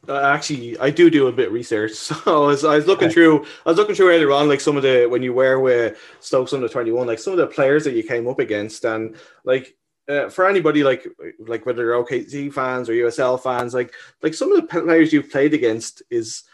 [0.09, 1.93] actually I do do a bit of research.
[1.97, 3.15] So I was, I was looking okay.
[3.15, 5.99] through I was looking through earlier on like some of the when you were with
[6.21, 9.17] Stokes under twenty one, like some of the players that you came up against, and
[9.45, 9.77] like
[10.09, 11.07] uh, for anybody like
[11.39, 13.93] like whether they're OKC fans or USL fans, like
[14.23, 16.45] like some of the players you've played against is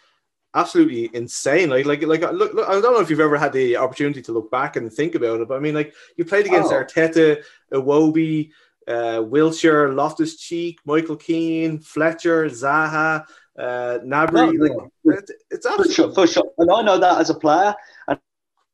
[0.54, 1.70] absolutely insane.
[1.70, 4.32] Like like like look, look, I don't know if you've ever had the opportunity to
[4.32, 6.82] look back and think about it, but I mean like you played against oh.
[6.82, 8.50] Arteta, Iwobi,
[8.88, 13.24] uh, Wilshere, Loftus Cheek, Michael Keane, Fletcher, Zaha,
[13.58, 14.54] uh, Gnabry.
[14.54, 16.52] No, like, it's absolutely for sure, for sure.
[16.58, 17.74] And I know that as a player,
[18.08, 18.18] and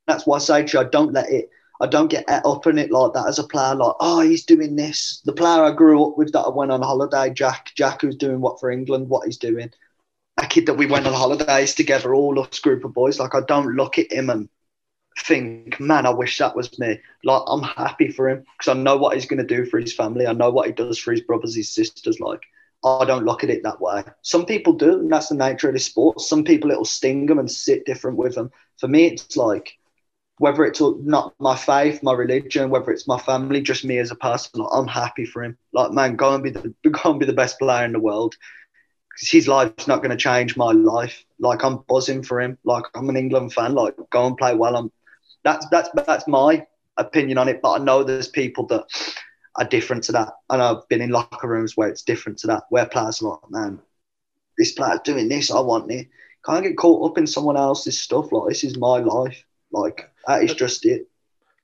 [0.07, 1.51] that's why I say to you, I don't let it.
[1.81, 3.75] I don't get up in it like that as a player.
[3.77, 5.23] Like, oh, he's doing this.
[5.25, 8.41] The player I grew up with that I went on holiday, Jack, Jack, who's doing
[8.41, 9.71] what for England, what he's doing.
[10.39, 13.21] A kid that we went on holidays together, all us group of boys.
[13.21, 14.49] Like, I don't look at him and
[15.21, 16.99] think, man, I wish that was me.
[17.23, 19.95] Like, I'm happy for him because I know what he's going to do for his
[19.95, 20.27] family.
[20.27, 22.19] I know what he does for his brothers, his sisters.
[22.19, 22.43] Like,
[22.85, 24.05] I don't look at it that way.
[24.23, 26.21] Some people do, and that's the nature of the sport.
[26.21, 28.51] Some people it'll sting them and sit different with them.
[28.79, 29.77] For me, it's like
[30.39, 34.17] whether it's not my faith, my religion, whether it's my family, just me as a
[34.17, 34.65] person.
[34.71, 35.59] I'm happy for him.
[35.73, 38.37] Like, man, go and be the go and be the best player in the world.
[39.11, 41.25] Because his life's not going to change my life.
[41.41, 42.57] Like, I'm buzzing for him.
[42.65, 43.75] Like, I'm an England fan.
[43.75, 44.77] Like, go and play well.
[44.77, 44.93] I'm
[45.45, 46.65] that's that's that's my
[46.97, 47.61] opinion on it.
[47.61, 48.85] But I know there's people that
[49.59, 50.33] are different to that.
[50.49, 53.51] And I've been in locker rooms where it's different to that, where players are like,
[53.51, 53.81] man,
[54.57, 56.09] this player's doing this, I want it.
[56.47, 58.33] Can't get caught up in someone else's stuff.
[58.33, 59.45] Like this is my life.
[59.73, 61.09] Like that is just it.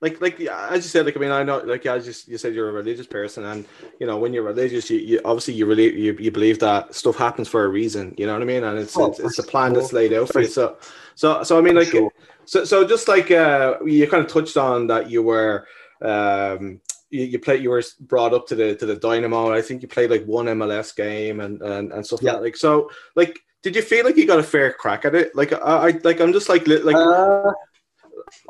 [0.00, 2.54] Like, like as you said, like I mean, I know, like as you, you said,
[2.54, 3.64] you're a religious person, and
[3.98, 7.16] you know when you're religious, you, you obviously you really you, you believe that stuff
[7.16, 8.14] happens for a reason.
[8.18, 8.64] You know what I mean?
[8.64, 9.80] And it's oh, it's, it's, a plan sure.
[9.80, 10.48] that's laid out for you.
[10.48, 10.76] So,
[11.14, 12.12] so, so I mean, like, sure.
[12.44, 15.66] so, so just like uh, you kind of touched on that you were
[16.02, 19.52] um you, you played you were brought up to the to the Dynamo.
[19.52, 22.32] I think you played like one MLS game and and, and stuff yeah.
[22.32, 22.44] like that.
[22.44, 25.34] Like so, like did you feel like you got a fair crack at it?
[25.34, 27.52] Like I, I like I'm just like like uh,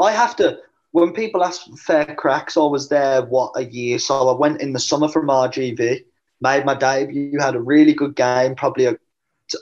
[0.01, 0.59] I have to.
[0.91, 3.99] When people ask fair cracks, I was there what a year.
[3.99, 6.05] So I went in the summer from RGV,
[6.41, 8.55] made my debut, had a really good game.
[8.55, 8.97] Probably a,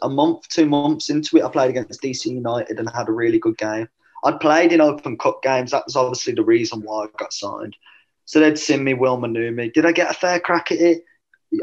[0.02, 3.38] a month, two months into it, I played against DC United and had a really
[3.38, 3.88] good game.
[4.24, 5.70] I'd played in Open Cup games.
[5.70, 7.76] That was obviously the reason why I got signed.
[8.24, 9.70] So they'd send me Wilmer knew me.
[9.70, 11.04] Did I get a fair crack at it?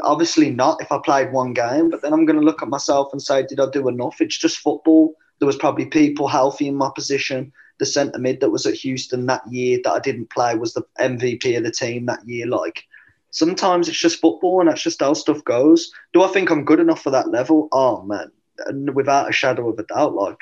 [0.02, 3.08] Obviously not if I played one game, but then I'm going to look at myself
[3.12, 4.20] and say, did I do enough?
[4.20, 5.14] It's just football.
[5.38, 7.52] There was probably people healthy in my position.
[7.78, 10.84] The centre mid that was at Houston that year that I didn't play was the
[11.00, 12.46] MVP of the team that year.
[12.46, 12.84] Like
[13.30, 15.90] sometimes it's just football and that's just how stuff goes.
[16.12, 17.68] Do I think I'm good enough for that level?
[17.72, 18.30] Oh man,
[18.66, 20.40] and without a shadow of a doubt, like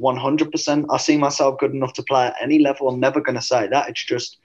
[0.00, 0.86] 100%.
[0.90, 2.88] I see myself good enough to play at any level.
[2.88, 3.88] I'm never going to say that.
[3.88, 4.38] It's just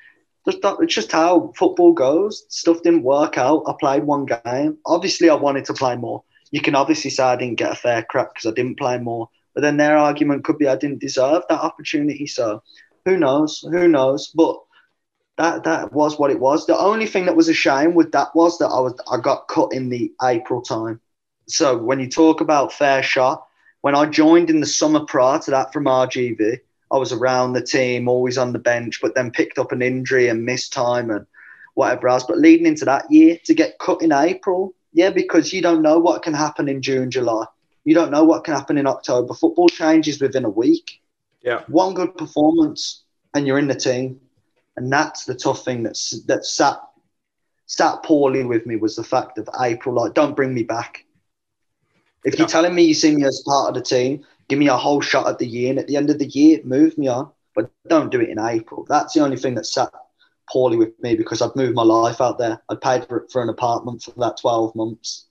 [0.48, 2.46] it's just how football goes.
[2.50, 3.64] Stuff didn't work out.
[3.68, 4.78] I played one game.
[4.86, 6.24] Obviously, I wanted to play more.
[6.52, 9.30] You can obviously say I didn't get a fair crack because I didn't play more.
[9.54, 12.28] But then their argument could be I didn't deserve that opportunity.
[12.28, 12.62] So
[13.06, 13.66] who knows?
[13.72, 14.32] Who knows?
[14.36, 14.60] But
[15.38, 16.66] that that was what it was.
[16.66, 19.48] The only thing that was a shame with that was that I was I got
[19.48, 21.02] cut in the April time.
[21.48, 23.46] So when you talk about fair shot,
[23.82, 26.60] when I joined in the summer prior to that from RGV,
[26.96, 30.30] I was around the team, always on the bench, but then picked up an injury
[30.30, 31.28] and missed time and
[31.74, 32.24] whatever else.
[32.24, 36.00] But leading into that year, to get cut in April, yeah, because you don't know
[36.00, 37.46] what can happen in June, July.
[37.84, 39.34] You don't know what can happen in October.
[39.34, 41.02] Football changes within a week.
[41.42, 41.64] Yeah.
[41.68, 43.04] One good performance
[43.34, 44.22] and you're in the team.
[44.78, 46.80] And that's the tough thing that's that sat
[47.66, 51.06] sat poorly with me was the fact of April, like, don't bring me back.
[52.24, 52.40] If yeah.
[52.40, 55.02] you're telling me you see me as part of the team, give me a whole
[55.02, 57.32] shot at the year, and at the end of the year, move me on.
[57.56, 58.86] But don't do it in April.
[58.88, 59.90] That's the only thing that sat
[60.52, 62.62] poorly with me because I'd moved my life out there.
[62.70, 65.26] I'd paid for, for an apartment for that 12 months,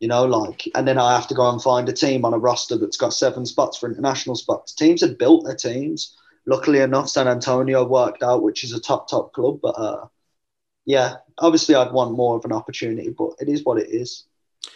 [0.00, 2.38] you know, like, and then I have to go and find a team on a
[2.38, 4.74] roster that's got seven spots for international spots.
[4.74, 6.16] Teams had built their teams.
[6.46, 9.60] Luckily enough, San Antonio worked out, which is a top, top club.
[9.62, 10.06] But uh,
[10.84, 14.24] yeah, obviously I'd want more of an opportunity, but it is what it is.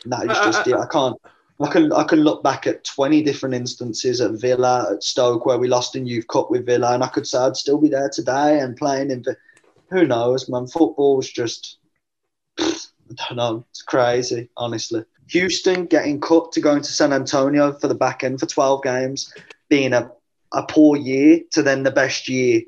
[0.05, 0.75] And that is just it.
[0.75, 1.17] I can't.
[1.61, 5.59] I can I can look back at 20 different instances at Villa, at Stoke, where
[5.59, 8.11] we lost in Youth Cup with Villa, and I could say I'd still be there
[8.11, 9.25] today and playing in.
[9.91, 10.67] Who knows, man?
[10.67, 11.79] Football's just
[12.59, 12.75] I
[13.29, 13.65] don't know.
[13.71, 15.05] It's crazy, honestly.
[15.29, 19.33] Houston getting cut to going to San Antonio for the back end for 12 games,
[19.69, 20.11] being a,
[20.53, 22.63] a poor year to then the best year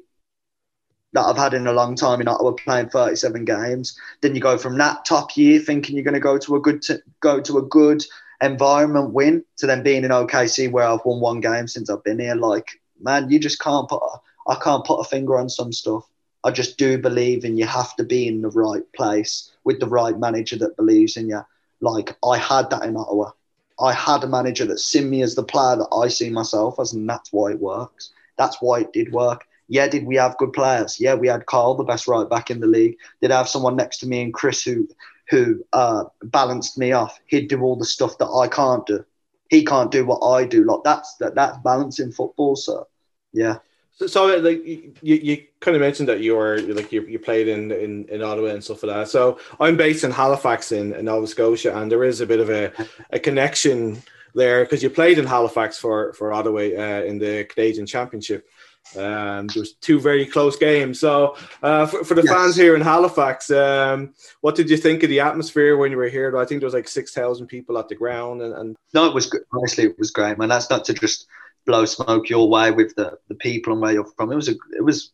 [1.13, 3.99] that I've had in a long time in Ottawa playing 37 games.
[4.21, 6.83] Then you go from that top year thinking you're going to go to a good
[6.83, 8.05] t- go to a good
[8.43, 12.19] environment win to then being in OKC where I've won one game since I've been
[12.19, 12.35] here.
[12.35, 16.09] Like, man, you just can't put a, I can't put a finger on some stuff.
[16.45, 19.89] I just do believe in you have to be in the right place with the
[19.89, 21.41] right manager that believes in you.
[21.81, 23.33] Like I had that in Ottawa.
[23.81, 26.93] I had a manager that seen me as the player that I see myself as,
[26.93, 28.11] and that's why it works.
[28.37, 29.47] That's why it did work.
[29.69, 30.99] Yeah, did we have good players?
[30.99, 32.97] Yeah, we had Carl, the best right back in the league.
[33.21, 34.89] Did I have someone next to me and Chris who
[35.29, 37.19] who uh, balanced me off?
[37.27, 39.05] He'd do all the stuff that I can't do.
[39.49, 40.65] He can't do what I do.
[40.65, 42.57] Like that's that that's balancing football.
[42.57, 42.89] So
[43.33, 43.59] yeah.
[43.93, 47.49] So, so like you, you kind of mentioned that you were like you, you played
[47.49, 49.09] in, in in Ottawa and stuff like that.
[49.09, 52.51] So I'm based in Halifax in, in Nova Scotia, and there is a bit of
[52.51, 52.73] a,
[53.11, 54.03] a connection
[54.35, 58.49] there because you played in Halifax for for Ottawa uh, in the Canadian Championship.
[58.97, 60.99] Um, there was two very close games.
[60.99, 62.33] So uh, for, for the yes.
[62.33, 66.09] fans here in Halifax, um, what did you think of the atmosphere when you were
[66.09, 66.37] here?
[66.39, 69.15] I think there was like six thousand people at the ground, and, and no, it
[69.15, 69.43] was good.
[69.53, 70.49] Honestly, it was great, man.
[70.49, 71.27] That's not to just
[71.67, 74.33] blow smoke your way with the, the people and where you're from.
[74.33, 75.13] It was a, it was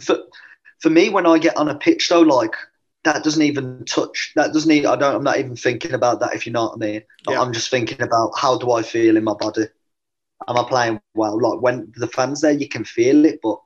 [0.00, 0.18] for,
[0.78, 2.54] for me when I get on a pitch though, like
[3.02, 6.34] that doesn't even touch that doesn't even, I don't I'm not even thinking about that
[6.34, 7.02] if you know what I mean.
[7.28, 7.40] Yeah.
[7.40, 9.66] I'm just thinking about how do I feel in my body?
[10.48, 11.40] Am I playing well?
[11.40, 13.58] Like when the fans there you can feel it, but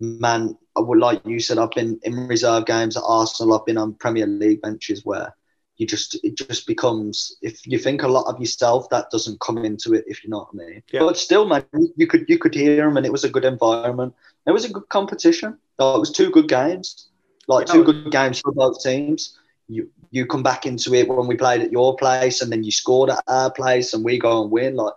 [0.00, 3.78] man, I would like you said, I've been in reserve games at Arsenal, I've been
[3.78, 5.34] on Premier League benches where
[5.78, 9.58] you just it just becomes if you think a lot of yourself that doesn't come
[9.64, 10.82] into it if you know what I mean.
[10.92, 11.00] Yeah.
[11.00, 11.64] But still, man,
[11.96, 14.14] you could you could hear them and it was a good environment.
[14.46, 15.56] It was a good competition.
[15.78, 17.08] Oh, it was two good games,
[17.46, 19.38] like two good games for both teams.
[19.68, 22.72] You you come back into it when we played at your place and then you
[22.72, 24.74] scored at our place and we go and win.
[24.74, 24.94] Like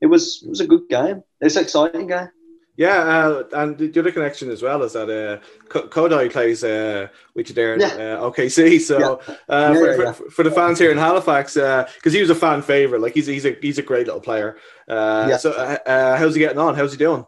[0.00, 1.22] it was it was a good game.
[1.40, 2.28] It's an exciting game.
[2.76, 7.48] Yeah, uh, and the other connection as well is that uh, Kodai plays uh, with
[7.48, 7.86] you there yeah.
[7.86, 8.80] uh, OKC.
[8.80, 9.34] So yeah.
[9.48, 12.34] Uh, yeah, for, for, for, the fans here in Halifax, because uh, he was a
[12.34, 14.58] fan favorite, like he's he's a he's a great little player.
[14.86, 16.74] Uh, so uh, how's he getting on?
[16.74, 17.24] How's he doing?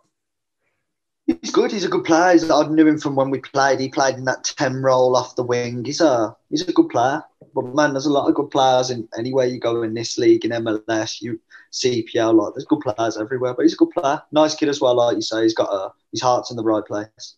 [1.41, 1.71] He's good.
[1.71, 2.39] He's a good player.
[2.53, 3.81] I knew him from when we played.
[3.81, 5.85] He played in that ten role off the wing.
[5.85, 7.23] He's a he's a good player.
[7.55, 10.45] But man, there's a lot of good players in anywhere you go in this league
[10.45, 11.21] in MLS.
[11.21, 11.41] You
[11.73, 13.55] CPL, like there's good players everywhere.
[13.55, 14.97] But he's a good player, nice kid as well.
[14.97, 17.35] Like you say, he's got a his heart's in the right place.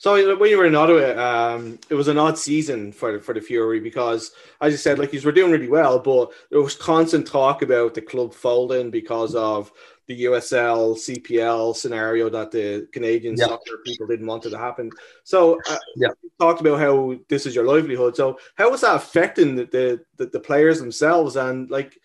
[0.00, 3.40] So when you were in Ottawa, um, it was an odd season for for the
[3.40, 7.26] Fury because, as you said, like you were doing really well, but there was constant
[7.26, 9.72] talk about the club folding because of
[10.08, 13.46] the USL CPL scenario that the Canadian yeah.
[13.46, 14.90] soccer people didn't want it to happen.
[15.22, 16.08] So uh, yeah,
[16.40, 18.16] talked about how this is your livelihood.
[18.16, 21.98] So how was that affecting the the, the players themselves and like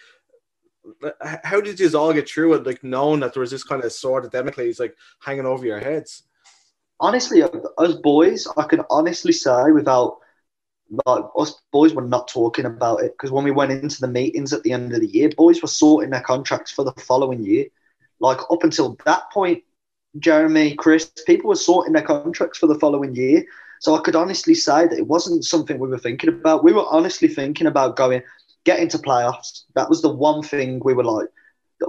[1.44, 3.92] how did you all get through it, like knowing that there was this kind of
[3.94, 6.24] sword of Damocles like hanging over your heads?
[7.00, 10.18] Honestly, as boys, I can honestly say without
[11.06, 14.54] like us boys were not talking about it because when we went into the meetings
[14.54, 17.68] at the end of the year, boys were sorting their contracts for the following year.
[18.24, 19.64] Like up until that point,
[20.18, 23.44] Jeremy, Chris, people were sorting their contracts for the following year.
[23.82, 26.64] So I could honestly say that it wasn't something we were thinking about.
[26.64, 28.24] We were honestly thinking about going,
[28.64, 29.64] get into playoffs.
[29.76, 31.28] That was the one thing we were like,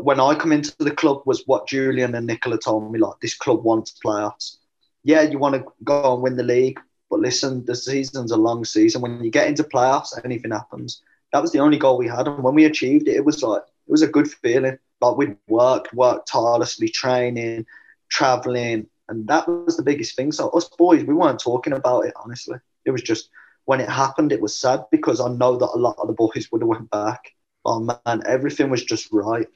[0.01, 3.37] when I come into the club was what Julian and Nikola told me, like, this
[3.37, 4.57] club wants playoffs.
[5.05, 8.65] Yeah, you want to go and win the league, but listen, the season's a long
[8.65, 9.03] season.
[9.03, 11.01] When you get into playoffs, anything happens.
[11.33, 12.27] That was the only goal we had.
[12.27, 14.79] And when we achieved it, it was like, it was a good feeling.
[15.13, 17.67] We'd worked, worked tirelessly, training,
[18.11, 18.87] traveling.
[19.09, 20.33] And that was the biggest thing.
[20.33, 22.57] So us boys, we weren't talking about it, honestly.
[22.85, 23.29] It was just,
[23.67, 26.49] when it happened, it was sad because I know that a lot of the boys
[26.51, 27.33] would have went back.
[27.65, 29.47] Oh man, everything was just right.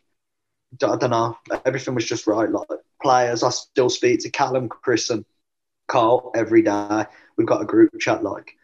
[0.82, 1.36] I don't know.
[1.64, 2.50] Everything was just right.
[2.50, 2.68] Like
[3.02, 5.24] players, I still speak to Callum, Chris, and
[5.88, 7.06] Carl every day.
[7.36, 8.22] We've got a group chat.
[8.22, 8.56] Like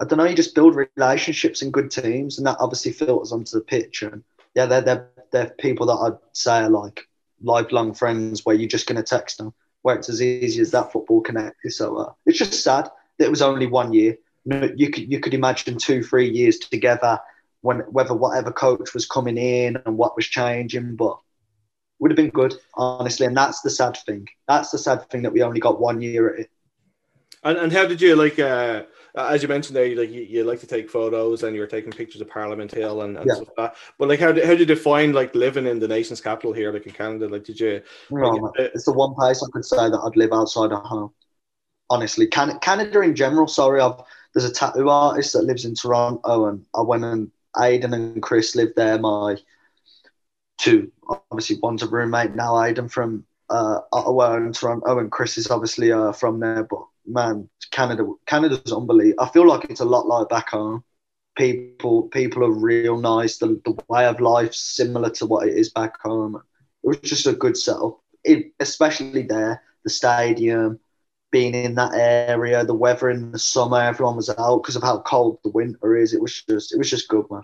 [0.00, 0.24] I don't know.
[0.24, 4.02] You just build relationships and good teams, and that obviously filters onto the pitch.
[4.02, 4.24] And
[4.54, 7.00] yeah, they're they're, they're people that I'd say are like
[7.42, 9.52] lifelong friends, where you're just going to text them.
[9.82, 11.72] Where it's as easy as that football connected.
[11.72, 15.34] So uh, it's just sad that it was only one year you could you could
[15.34, 17.20] imagine two three years together
[17.60, 21.18] when whether whatever coach was coming in and what was changing, but
[21.98, 23.26] would have been good honestly.
[23.26, 24.28] And that's the sad thing.
[24.48, 26.50] That's the sad thing that we only got one year at it.
[27.44, 28.38] And, and how did you like?
[28.38, 28.82] Uh,
[29.14, 31.92] as you mentioned there, like you, you like to take photos and you were taking
[31.92, 33.34] pictures of Parliament Hill and, and yeah.
[33.34, 33.76] stuff like that.
[33.98, 36.72] But like, how did, how did you find like living in the nation's capital here,
[36.72, 37.28] like in Canada?
[37.28, 37.82] Like, did you?
[38.10, 41.12] Like, no, it's the one place I could say that I'd live outside of home.
[41.90, 43.46] Honestly, Can, Canada in general.
[43.46, 44.00] Sorry, I've
[44.34, 48.56] there's a tattoo artist that lives in Toronto, and I went and Aidan and Chris
[48.56, 48.98] lived there.
[48.98, 49.36] My
[50.58, 50.90] two,
[51.30, 52.62] obviously, one's a roommate now.
[52.62, 56.64] Aidan from uh, Ottawa and Toronto, and Chris is obviously uh, from there.
[56.64, 59.22] But man, Canada, Canada's unbelievable.
[59.24, 60.84] I feel like it's a lot like back home.
[61.36, 63.38] People, people are real nice.
[63.38, 66.36] The, the way of life similar to what it is back home.
[66.84, 69.62] It was just a good setup, it, especially there.
[69.84, 70.78] The stadium,
[71.30, 75.00] being in that area, the weather in the summer, everyone was out because of how
[75.00, 76.12] cold the winter is.
[76.12, 77.42] It was just, it was just good, man.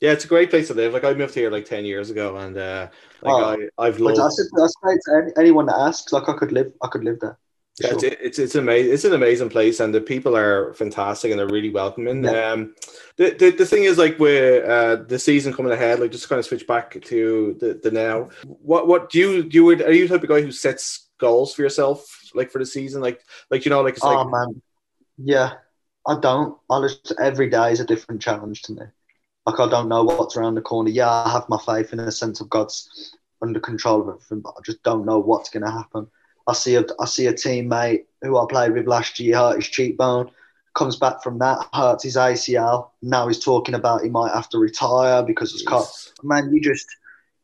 [0.00, 0.94] Yeah, it's a great place to live.
[0.94, 2.88] Like I moved here like ten years ago, and uh,
[3.22, 4.18] like oh, I, I've loved.
[4.18, 7.20] I said, I say to anyone that asks, like I could live, I could live
[7.20, 7.38] there.
[7.80, 8.92] Yeah, it's, it's it's amazing.
[8.92, 12.24] It's an amazing place, and the people are fantastic, and they're really welcoming.
[12.24, 12.50] Yeah.
[12.50, 12.74] Um,
[13.16, 16.38] the, the the thing is, like with uh, the season coming ahead, like just kind
[16.38, 18.30] of switch back to the, the now.
[18.44, 19.58] What what do you do?
[19.58, 22.66] You are you the type of guy who sets goals for yourself, like for the
[22.66, 24.62] season, like like you know, like it's oh like, man,
[25.18, 25.54] yeah.
[26.06, 26.56] I don't.
[26.70, 28.82] I just every day is a different challenge to me.
[29.44, 30.88] Like I don't know what's around the corner.
[30.88, 34.54] Yeah, I have my faith in the sense of God's under control of everything, but
[34.58, 36.08] I just don't know what's going to happen.
[36.50, 39.68] I see a I see a teammate who I played with last year hurt his
[39.68, 40.30] cheekbone,
[40.74, 42.90] comes back from that, hurts his ACL.
[43.02, 45.86] Now he's talking about he might have to retire because it's cut.
[46.22, 46.86] Man, you just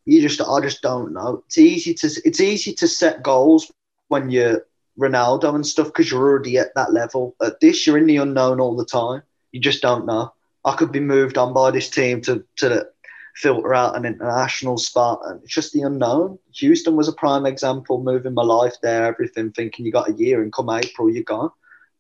[0.05, 1.43] you just I just don't know.
[1.47, 3.71] It's easy to it's easy to set goals
[4.09, 4.67] when you're
[4.99, 7.37] Ronaldo and stuff because you're already at that level.
[7.43, 9.23] At this, you're in the unknown all the time.
[9.53, 10.33] You just don't know.
[10.65, 12.89] I could be moved on by this team to to
[13.37, 16.39] filter out an international spot, and it's just the unknown.
[16.55, 20.43] Houston was a prime example, moving my life there, everything, thinking you got a year,
[20.43, 21.51] and come April you're gone.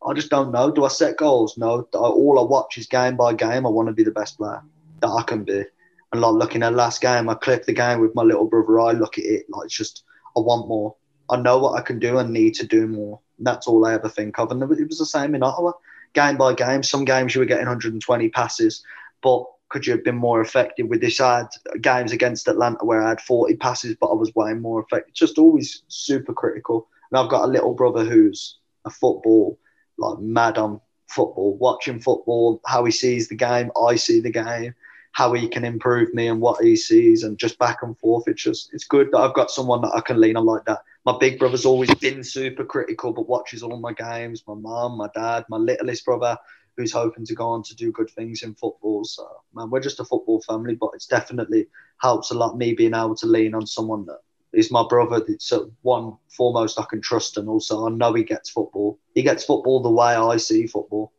[0.07, 0.70] I just don't know.
[0.70, 1.59] Do I set goals?
[1.59, 1.89] No.
[1.93, 3.66] All I watch is game by game.
[3.66, 4.62] I want to be the best player
[5.01, 5.64] that I can be.
[6.12, 8.80] And like looking at last game, I clip the game with my little brother.
[8.80, 10.05] I look at it like it's just
[10.37, 10.95] I want more.
[11.28, 13.20] I know what I can do and need to do more.
[13.39, 14.51] And that's all I ever think of.
[14.53, 15.72] And it was the same in Ottawa
[16.14, 16.82] game by game.
[16.82, 18.84] Some games you were getting 120 passes,
[19.22, 19.45] but
[19.77, 21.20] could you have been more effective with this?
[21.20, 24.81] I had games against Atlanta where I had 40 passes, but I was way more
[24.81, 25.12] effective.
[25.12, 26.89] Just always super critical.
[27.11, 28.57] And I've got a little brother who's
[28.87, 29.59] a football,
[29.99, 34.74] like mad on football, watching football, how he sees the game, I see the game,
[35.12, 38.24] how he can improve me and what he sees, and just back and forth.
[38.29, 40.81] It's just, it's good that I've got someone that I can lean on like that
[41.07, 44.43] my big brother's always been super critical, but watches all my games.
[44.49, 46.37] My mum, my dad, my littlest brother,
[46.77, 49.05] who's hoping to go on to do good things in football.
[49.05, 51.66] So, man, we're just a football family, but it's definitely
[52.01, 54.20] helps a lot me being able to lean on someone that
[54.53, 55.22] is my brother.
[55.29, 58.99] It's uh, one foremost I can trust, and also I know he gets football.
[59.14, 61.12] He gets football the way I see football.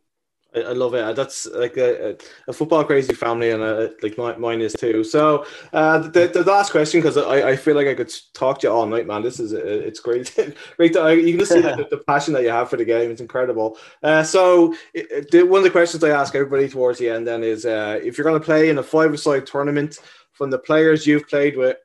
[0.56, 1.16] I, I love it.
[1.16, 2.18] That's like a,
[2.48, 5.04] a, football crazy family, and a, uh, like my, mine is too.
[5.04, 8.68] So uh, the, the last question, because I, I feel like I could talk to
[8.68, 9.22] you all night, man.
[9.22, 10.34] This is uh, it's great,
[10.78, 10.94] great.
[10.94, 13.12] To, you can just see the, the, passion that you have for the game.
[13.12, 13.78] It's incredible.
[14.02, 17.44] Uh, so it, it, one of the questions I ask everybody towards the end then
[17.44, 20.00] is, uh, if you're going to play in a five-a-side tournament,
[20.38, 21.78] from the players you've played with,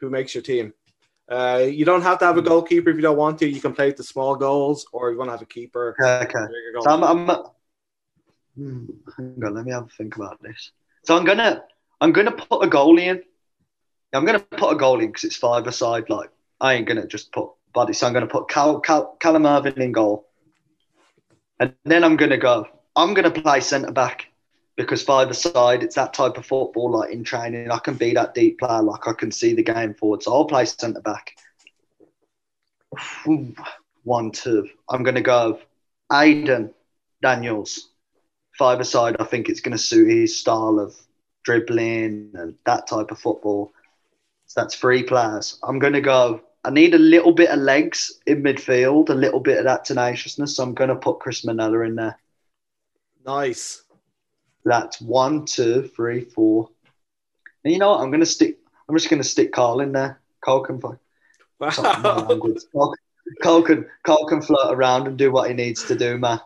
[0.00, 0.72] who makes your team?
[1.28, 3.48] Uh, you don't have to have a goalkeeper if you don't want to.
[3.48, 5.94] You can play with the small goals, or you want to have a keeper.
[6.02, 6.46] Okay.
[6.80, 7.44] So I'm, I'm,
[8.56, 8.86] Hmm,
[9.16, 10.70] hang on, let me have a think about this.
[11.04, 11.62] So I'm gonna
[12.00, 13.22] I'm gonna put a goalie in.
[14.12, 16.08] I'm gonna put a goalie in because it's five aside.
[16.08, 16.30] Like
[16.60, 17.92] I ain't gonna just put body.
[17.92, 20.26] So I'm gonna put Cal, Cal, Callum Irving in goal,
[21.60, 22.66] and then I'm gonna go.
[22.96, 24.26] I'm gonna play centre back
[24.76, 26.90] because five aside, it's that type of football.
[26.90, 28.82] Like in training, I can be that deep player.
[28.82, 30.22] Like I can see the game forward.
[30.22, 31.34] So I'll play centre back.
[34.04, 34.68] One, two.
[34.88, 35.60] I'm gonna go.
[36.12, 36.72] Aidan
[37.22, 37.89] Daniels
[38.60, 40.94] five aside, I think it's going to suit his style of
[41.44, 43.72] dribbling and that type of football.
[44.44, 45.58] So that's three players.
[45.62, 46.42] I'm going to go.
[46.62, 50.56] I need a little bit of legs in midfield, a little bit of that tenaciousness.
[50.56, 52.18] So I'm going to put Chris Mannella in there.
[53.24, 53.82] Nice.
[54.66, 56.68] That's one, two, three, four.
[57.64, 58.02] And you know what?
[58.02, 58.58] I'm going to stick.
[58.86, 60.20] I'm just going to stick Carl in there.
[60.44, 60.78] Carl can.
[60.80, 61.70] Wow.
[61.70, 62.94] Carl,
[63.42, 66.40] Carl can Carl can float around and do what he needs to do, man.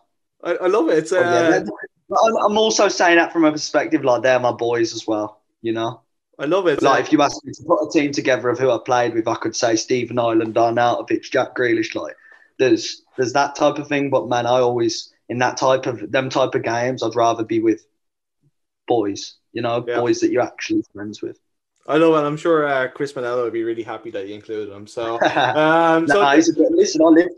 [0.44, 1.12] I, I love it.
[1.12, 1.64] Uh, yeah,
[2.10, 5.40] I'm also saying that from a perspective like they're my boys as well.
[5.62, 6.00] You know.
[6.38, 6.82] I love it.
[6.82, 9.28] Like, if you asked me to put a team together of who I played with,
[9.28, 11.94] I could say Stephen Ireland, Arnautovic, Jack Grealish.
[11.94, 12.16] Like,
[12.58, 14.10] there's there's that type of thing.
[14.10, 17.60] But man, I always in that type of them type of games, I'd rather be
[17.60, 17.86] with
[18.86, 19.34] boys.
[19.52, 20.00] You know, yeah.
[20.00, 21.38] boys that you're actually friends with.
[21.86, 24.72] I know, and I'm sure uh, Chris Mannella would be really happy that you included
[24.72, 24.86] him.
[24.86, 27.30] So, um, so nah, listen, I lived,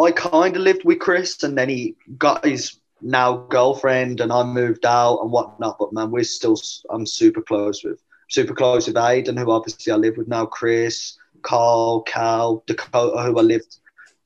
[0.00, 4.42] I kind of lived with Chris, and then he got his now girlfriend and I
[4.44, 5.78] moved out and whatnot.
[5.78, 6.56] But man, we're still
[6.90, 10.46] I'm super close with super close with Aidan, who obviously I live with now.
[10.46, 13.78] Chris, Carl, Cal, Dakota, who I lived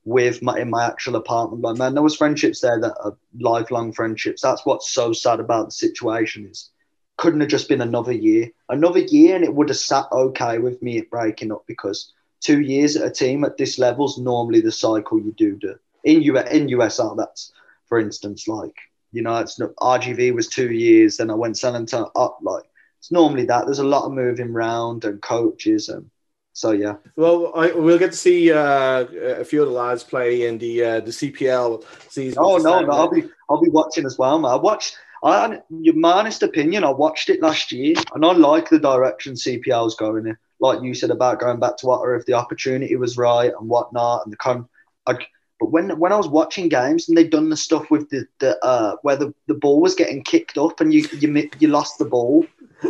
[0.05, 1.61] with my, in my actual apartment.
[1.61, 4.41] But man, there was friendships there that are lifelong friendships.
[4.41, 6.69] That's what's so sad about the situation is
[7.17, 10.81] couldn't have just been another year, another year, and it would have sat okay with
[10.81, 12.11] me breaking up because
[12.41, 15.75] two years at a team at this level is normally the cycle you do do
[16.03, 17.15] in U in USL.
[17.15, 17.53] That's
[17.93, 18.75] for instance, like
[19.11, 22.39] you know, it's not RGV was two years, then I went San Antonio up.
[22.41, 22.63] Like
[22.97, 23.65] it's normally that.
[23.65, 26.09] There's a lot of moving around and coaches and
[26.53, 26.95] so yeah.
[27.15, 29.03] Well, I, we'll get to see uh,
[29.41, 32.39] a few of the lads play in the uh, the CPL season.
[32.41, 34.39] Oh no, no, I'll be I'll be watching as well.
[34.39, 34.51] Man.
[34.51, 34.97] I watched.
[35.23, 39.63] I, my honest opinion, I watched it last year, and I like the direction CPL
[39.67, 40.37] CPL's going in.
[40.59, 44.25] Like you said about going back to or if the opportunity was right and whatnot,
[44.25, 44.67] and the con.
[45.05, 45.17] I,
[45.63, 48.61] but when when I was watching games and they'd done the stuff with the, the
[48.65, 52.03] uh, where the, the ball was getting kicked up and you you you lost the
[52.03, 52.45] ball,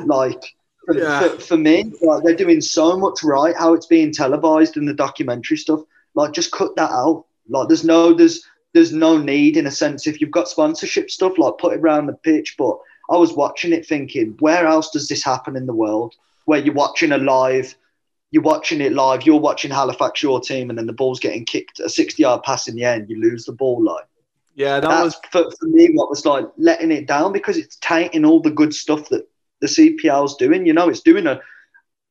[0.05, 0.55] like
[0.87, 1.19] for, yeah.
[1.19, 3.55] for, for, me, like they're doing so much right.
[3.55, 5.81] How it's being televised in the documentary stuff,
[6.15, 7.25] like just cut that out.
[7.47, 8.43] Like there's no there's
[8.73, 12.07] there's no need in a sense if you've got sponsorship stuff like put it around
[12.07, 12.55] the pitch.
[12.57, 12.79] But
[13.11, 16.15] I was watching it thinking, where else does this happen in the world?
[16.45, 17.75] Where you're watching a live,
[18.33, 21.79] you're watching it live, you're watching Halifax, your team, and then the ball's getting kicked
[21.79, 23.81] a 60 yard pass in the end, you lose the ball.
[23.83, 24.05] Like,
[24.55, 27.75] yeah, that That's was for, for me what was like letting it down because it's
[27.75, 29.29] tainting all the good stuff that
[29.61, 30.65] the CPL's doing.
[30.65, 31.41] You know, it's doing a.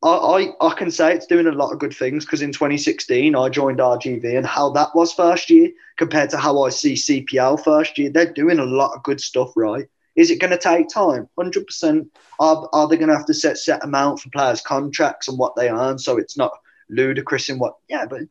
[0.04, 3.34] I, I, I can say it's doing a lot of good things because in 2016
[3.34, 7.64] I joined RGV and how that was first year compared to how I see CPL
[7.64, 9.88] first year, they're doing a lot of good stuff right.
[10.16, 11.28] Is it going to take time?
[11.38, 12.08] 100%.
[12.40, 15.56] Are, are they going to have to set set amount for players' contracts and what
[15.56, 16.52] they earn so it's not
[16.90, 17.76] ludicrous in what?
[17.88, 18.22] Yeah, but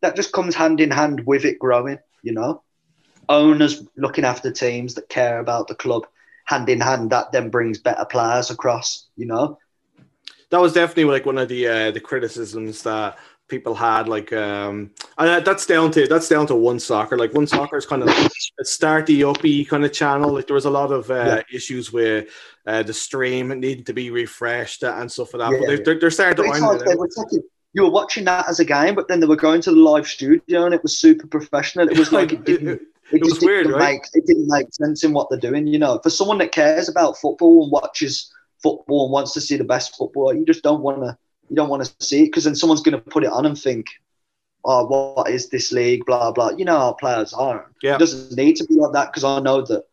[0.00, 2.62] that just comes hand in hand with it growing, you know?
[3.28, 6.06] Owners looking after teams that care about the club
[6.48, 9.06] hand in hand, that then brings better players across.
[9.16, 9.58] You know,
[10.50, 13.18] that was definitely like one of the uh, the criticisms that
[13.48, 17.86] people had like um and that's down to that's down to OneSoccer like OneSoccer is
[17.86, 21.14] kind of a starty uppy kind of channel like there was a lot of uh,
[21.14, 21.42] yeah.
[21.56, 22.28] issues with
[22.66, 26.00] uh, the stream needing to be refreshed and stuff like that yeah, but they're, they're,
[26.00, 27.42] they're starting to like they were taking,
[27.72, 30.06] you were watching that as a game but then they were going to the live
[30.06, 33.70] studio and it was super professional it was like it didn't it, it was weird,
[33.70, 33.94] right?
[33.94, 35.66] Make, it didn't make sense in what they're doing.
[35.66, 38.32] You know, for someone that cares about football and watches
[38.62, 41.16] football and wants to see the best football, you just don't want to.
[41.48, 43.58] You don't want to see it because then someone's going to put it on and
[43.58, 43.86] think,
[44.64, 46.50] "Oh, what is this league?" Blah blah.
[46.50, 47.70] You know how players are.
[47.82, 47.96] Yeah.
[47.96, 49.84] It doesn't need to be like that because I know that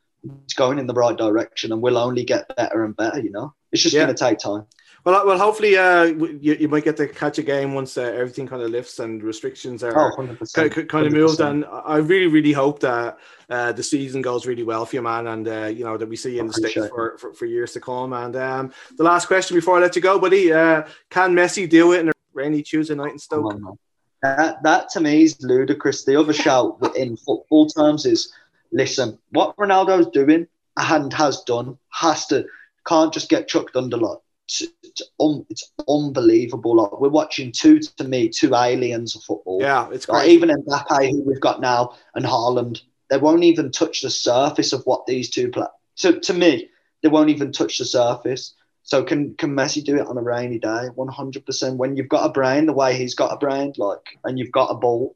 [0.43, 3.19] it's going in the right direction and we'll only get better and better.
[3.19, 4.03] You know, it's just yeah.
[4.03, 4.65] going to take time.
[5.05, 8.47] Well, well, hopefully, uh, you, you might get to catch a game once uh, everything
[8.47, 10.15] kind of lifts and restrictions are oh,
[10.55, 11.39] kind, kind of moved.
[11.41, 15.27] And I really, really hope that uh, the season goes really well for you, man,
[15.27, 17.71] and uh, you know that we see you in the states for, for, for, years
[17.73, 18.13] to come.
[18.13, 21.91] And um, the last question before I let you go, buddy, uh, can Messi do
[21.91, 23.53] it in a rainy Tuesday night in Stoke?
[23.53, 23.77] On,
[24.23, 26.03] that, that to me is ludicrous.
[26.03, 28.33] The other shout in football terms is,
[28.71, 30.47] listen, what Ronaldo's doing
[30.77, 32.47] and has done has to
[32.87, 34.17] can't just get chucked under like
[34.47, 36.75] it's, un, it's unbelievable.
[36.77, 39.59] Like we're watching two to me, two aliens of football.
[39.61, 40.17] Yeah, it's great.
[40.17, 44.73] Like even Mbappe, who we've got now, and Haaland, they won't even touch the surface
[44.73, 45.65] of what these two play.
[45.95, 46.69] So to me,
[47.01, 48.53] they won't even touch the surface.
[48.83, 50.89] So can can Messi do it on a rainy day?
[50.93, 51.77] One hundred percent.
[51.77, 54.69] When you've got a brain the way he's got a brain, like, and you've got
[54.69, 55.15] a ball,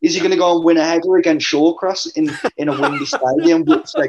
[0.00, 3.04] is he going to go and win a header against Shawcross in in a windy
[3.04, 3.64] stadium?
[3.66, 4.08] Which they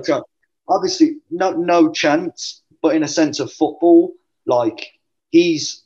[0.68, 4.14] obviously no no chance but in a sense of football,
[4.46, 4.94] like
[5.32, 5.82] he's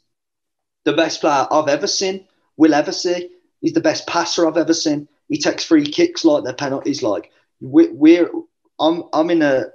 [0.84, 2.28] the best player I've ever seen,
[2.58, 3.30] will ever see.
[3.62, 5.08] He's the best passer I've ever seen.
[5.30, 7.02] He takes free kicks like they're penalties.
[7.02, 7.32] Like
[7.62, 8.30] we're, we're
[8.82, 9.68] I'm, I'm in a,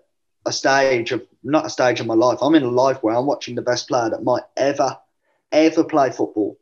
[0.44, 2.40] a stage of not a stage of my life.
[2.42, 4.98] I'm in a life where I'm watching the best player that might ever,
[5.50, 6.58] ever play football,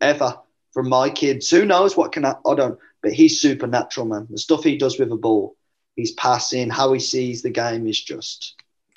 [0.00, 0.38] ever.
[0.72, 2.78] From my kids, who knows what can I, I don't.
[3.02, 4.28] But he's supernatural, man.
[4.30, 5.56] The stuff he does with a ball,
[5.96, 8.54] he's passing, how he sees the game is just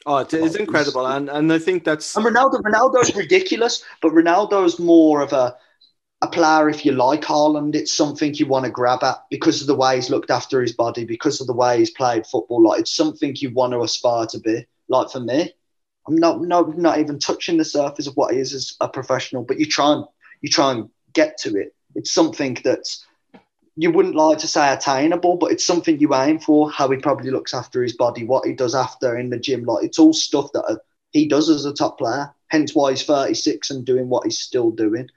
[0.09, 2.61] Oh, it's, it's incredible, and and I think that's and Ronaldo.
[2.61, 5.53] Ronaldo's ridiculous, but Ronaldo's more of a
[6.21, 7.75] a player if you like Haaland.
[7.75, 10.71] It's something you want to grab at because of the way he's looked after his
[10.71, 12.63] body, because of the way he's played football.
[12.63, 14.65] Like it's something you want to aspire to be.
[14.87, 15.53] Like for me,
[16.07, 19.43] I'm not not not even touching the surface of what he is as a professional,
[19.43, 20.05] but you try and
[20.41, 21.75] you try and get to it.
[21.95, 23.05] It's something that's
[23.79, 26.69] you wouldn't like to say attainable, but it's something you aim for.
[26.71, 29.85] How he probably looks after his body, what he does after in the gym, like
[29.85, 30.77] it's all stuff that uh,
[31.11, 32.33] he does as a top player.
[32.47, 35.07] Hence why he's 36 and doing what he's still doing.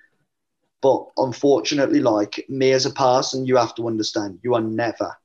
[0.82, 5.16] But unfortunately, like me as a person, you have to understand you are never,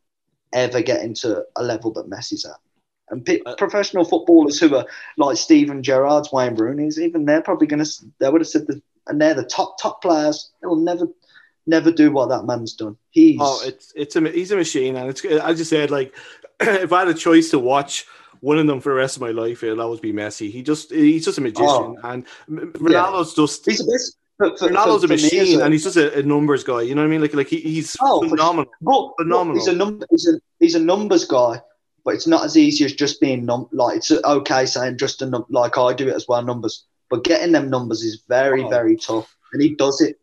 [0.53, 2.55] ever getting to a level that Messi's at.
[3.09, 4.85] And p- uh, professional footballers who are
[5.17, 8.81] like Steven Gerrard's, Wayne Rooney's, even they're probably going to, they would have said that,
[9.07, 10.51] and they're the top, top players.
[10.61, 11.07] They will never,
[11.67, 12.97] never do what that man's done.
[13.09, 16.13] He's oh, it's it's a he's a machine, and it's I just said like
[16.59, 18.05] if I had a choice to watch
[18.41, 20.51] one of them for the rest of my life, eh, it'll always be Messi.
[20.51, 23.43] He just he's just a magician, oh, and Ronaldo's yeah.
[23.43, 24.17] just he's best.
[24.37, 26.81] for, for, Ronaldo's for- a for me machine, and he's just a, a numbers guy.
[26.81, 27.21] You know what I mean?
[27.21, 28.71] Like, like he, he's Oh, phenomenal.
[28.81, 29.55] But, Phenomenal.
[29.55, 30.05] but he's a number.
[30.11, 31.61] He's a he's a numbers guy,
[32.03, 33.67] but it's not as easy as just being num.
[33.71, 35.45] Like it's okay saying just a num.
[35.49, 36.85] Like I do it as well, numbers.
[37.09, 38.69] But getting them numbers is very Oh.
[38.69, 40.19] very tough, and he does it.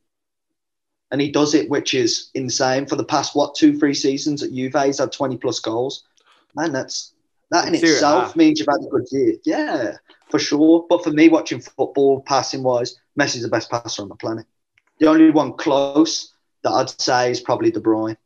[1.12, 2.86] And he does it, which is insane.
[2.86, 6.04] For the past what two three seasons at Juve, he's had twenty plus goals.
[6.56, 7.12] Man, that's
[7.50, 9.34] that in itself means you've had a good year.
[9.44, 9.92] Yeah,
[10.30, 10.86] for sure.
[10.88, 14.46] But for me, watching football, passing wise, Messi's the best passer on the planet.
[15.00, 16.32] The only one close
[16.64, 18.16] that I'd say is probably De Bruyne,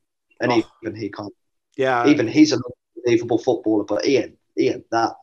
[0.41, 0.63] and Oh.
[0.85, 1.35] even he can't
[1.77, 2.07] Yeah.
[2.07, 2.61] even he's an
[2.97, 5.15] unbelievable footballer, but he ain't, he ain't that.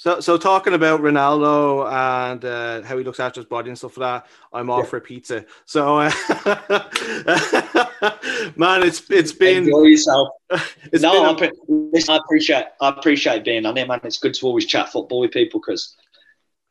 [0.00, 3.96] So, so talking about Ronaldo and uh, how he looks after his body and stuff
[3.98, 4.90] like that, I'm off Yeah.
[4.90, 5.44] for pizza.
[5.64, 6.12] So, uh,
[8.56, 10.28] man, it's it's been Enjoy yourself.
[10.92, 11.50] it's no, been I, a- pre-
[11.92, 13.98] listen, I appreciate I appreciate being on here, man.
[14.04, 15.96] It's good to always chat football with people because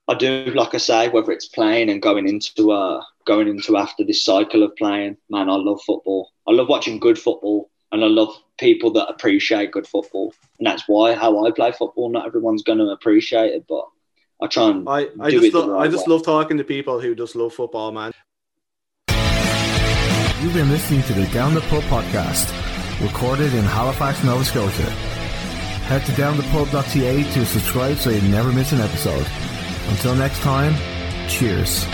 [0.07, 4.05] I do, like I say, whether it's playing and going into uh going into after
[4.05, 6.31] this cycle of playing, man, I love football.
[6.47, 10.83] I love watching good football, and I love people that appreciate good football, and that's
[10.87, 12.09] why how I play football.
[12.09, 13.85] Not everyone's going to appreciate it, but
[14.41, 16.13] I try and I, I do just it the lo- I just way.
[16.13, 18.11] love talking to people who just love football, man.
[20.41, 22.51] You've been listening to the Down the Pub podcast,
[23.01, 24.89] recorded in Halifax, Nova Scotia.
[25.87, 29.25] Head to downthepub.ca to subscribe so you never miss an episode.
[29.89, 30.75] Until next time,
[31.27, 31.85] cheers.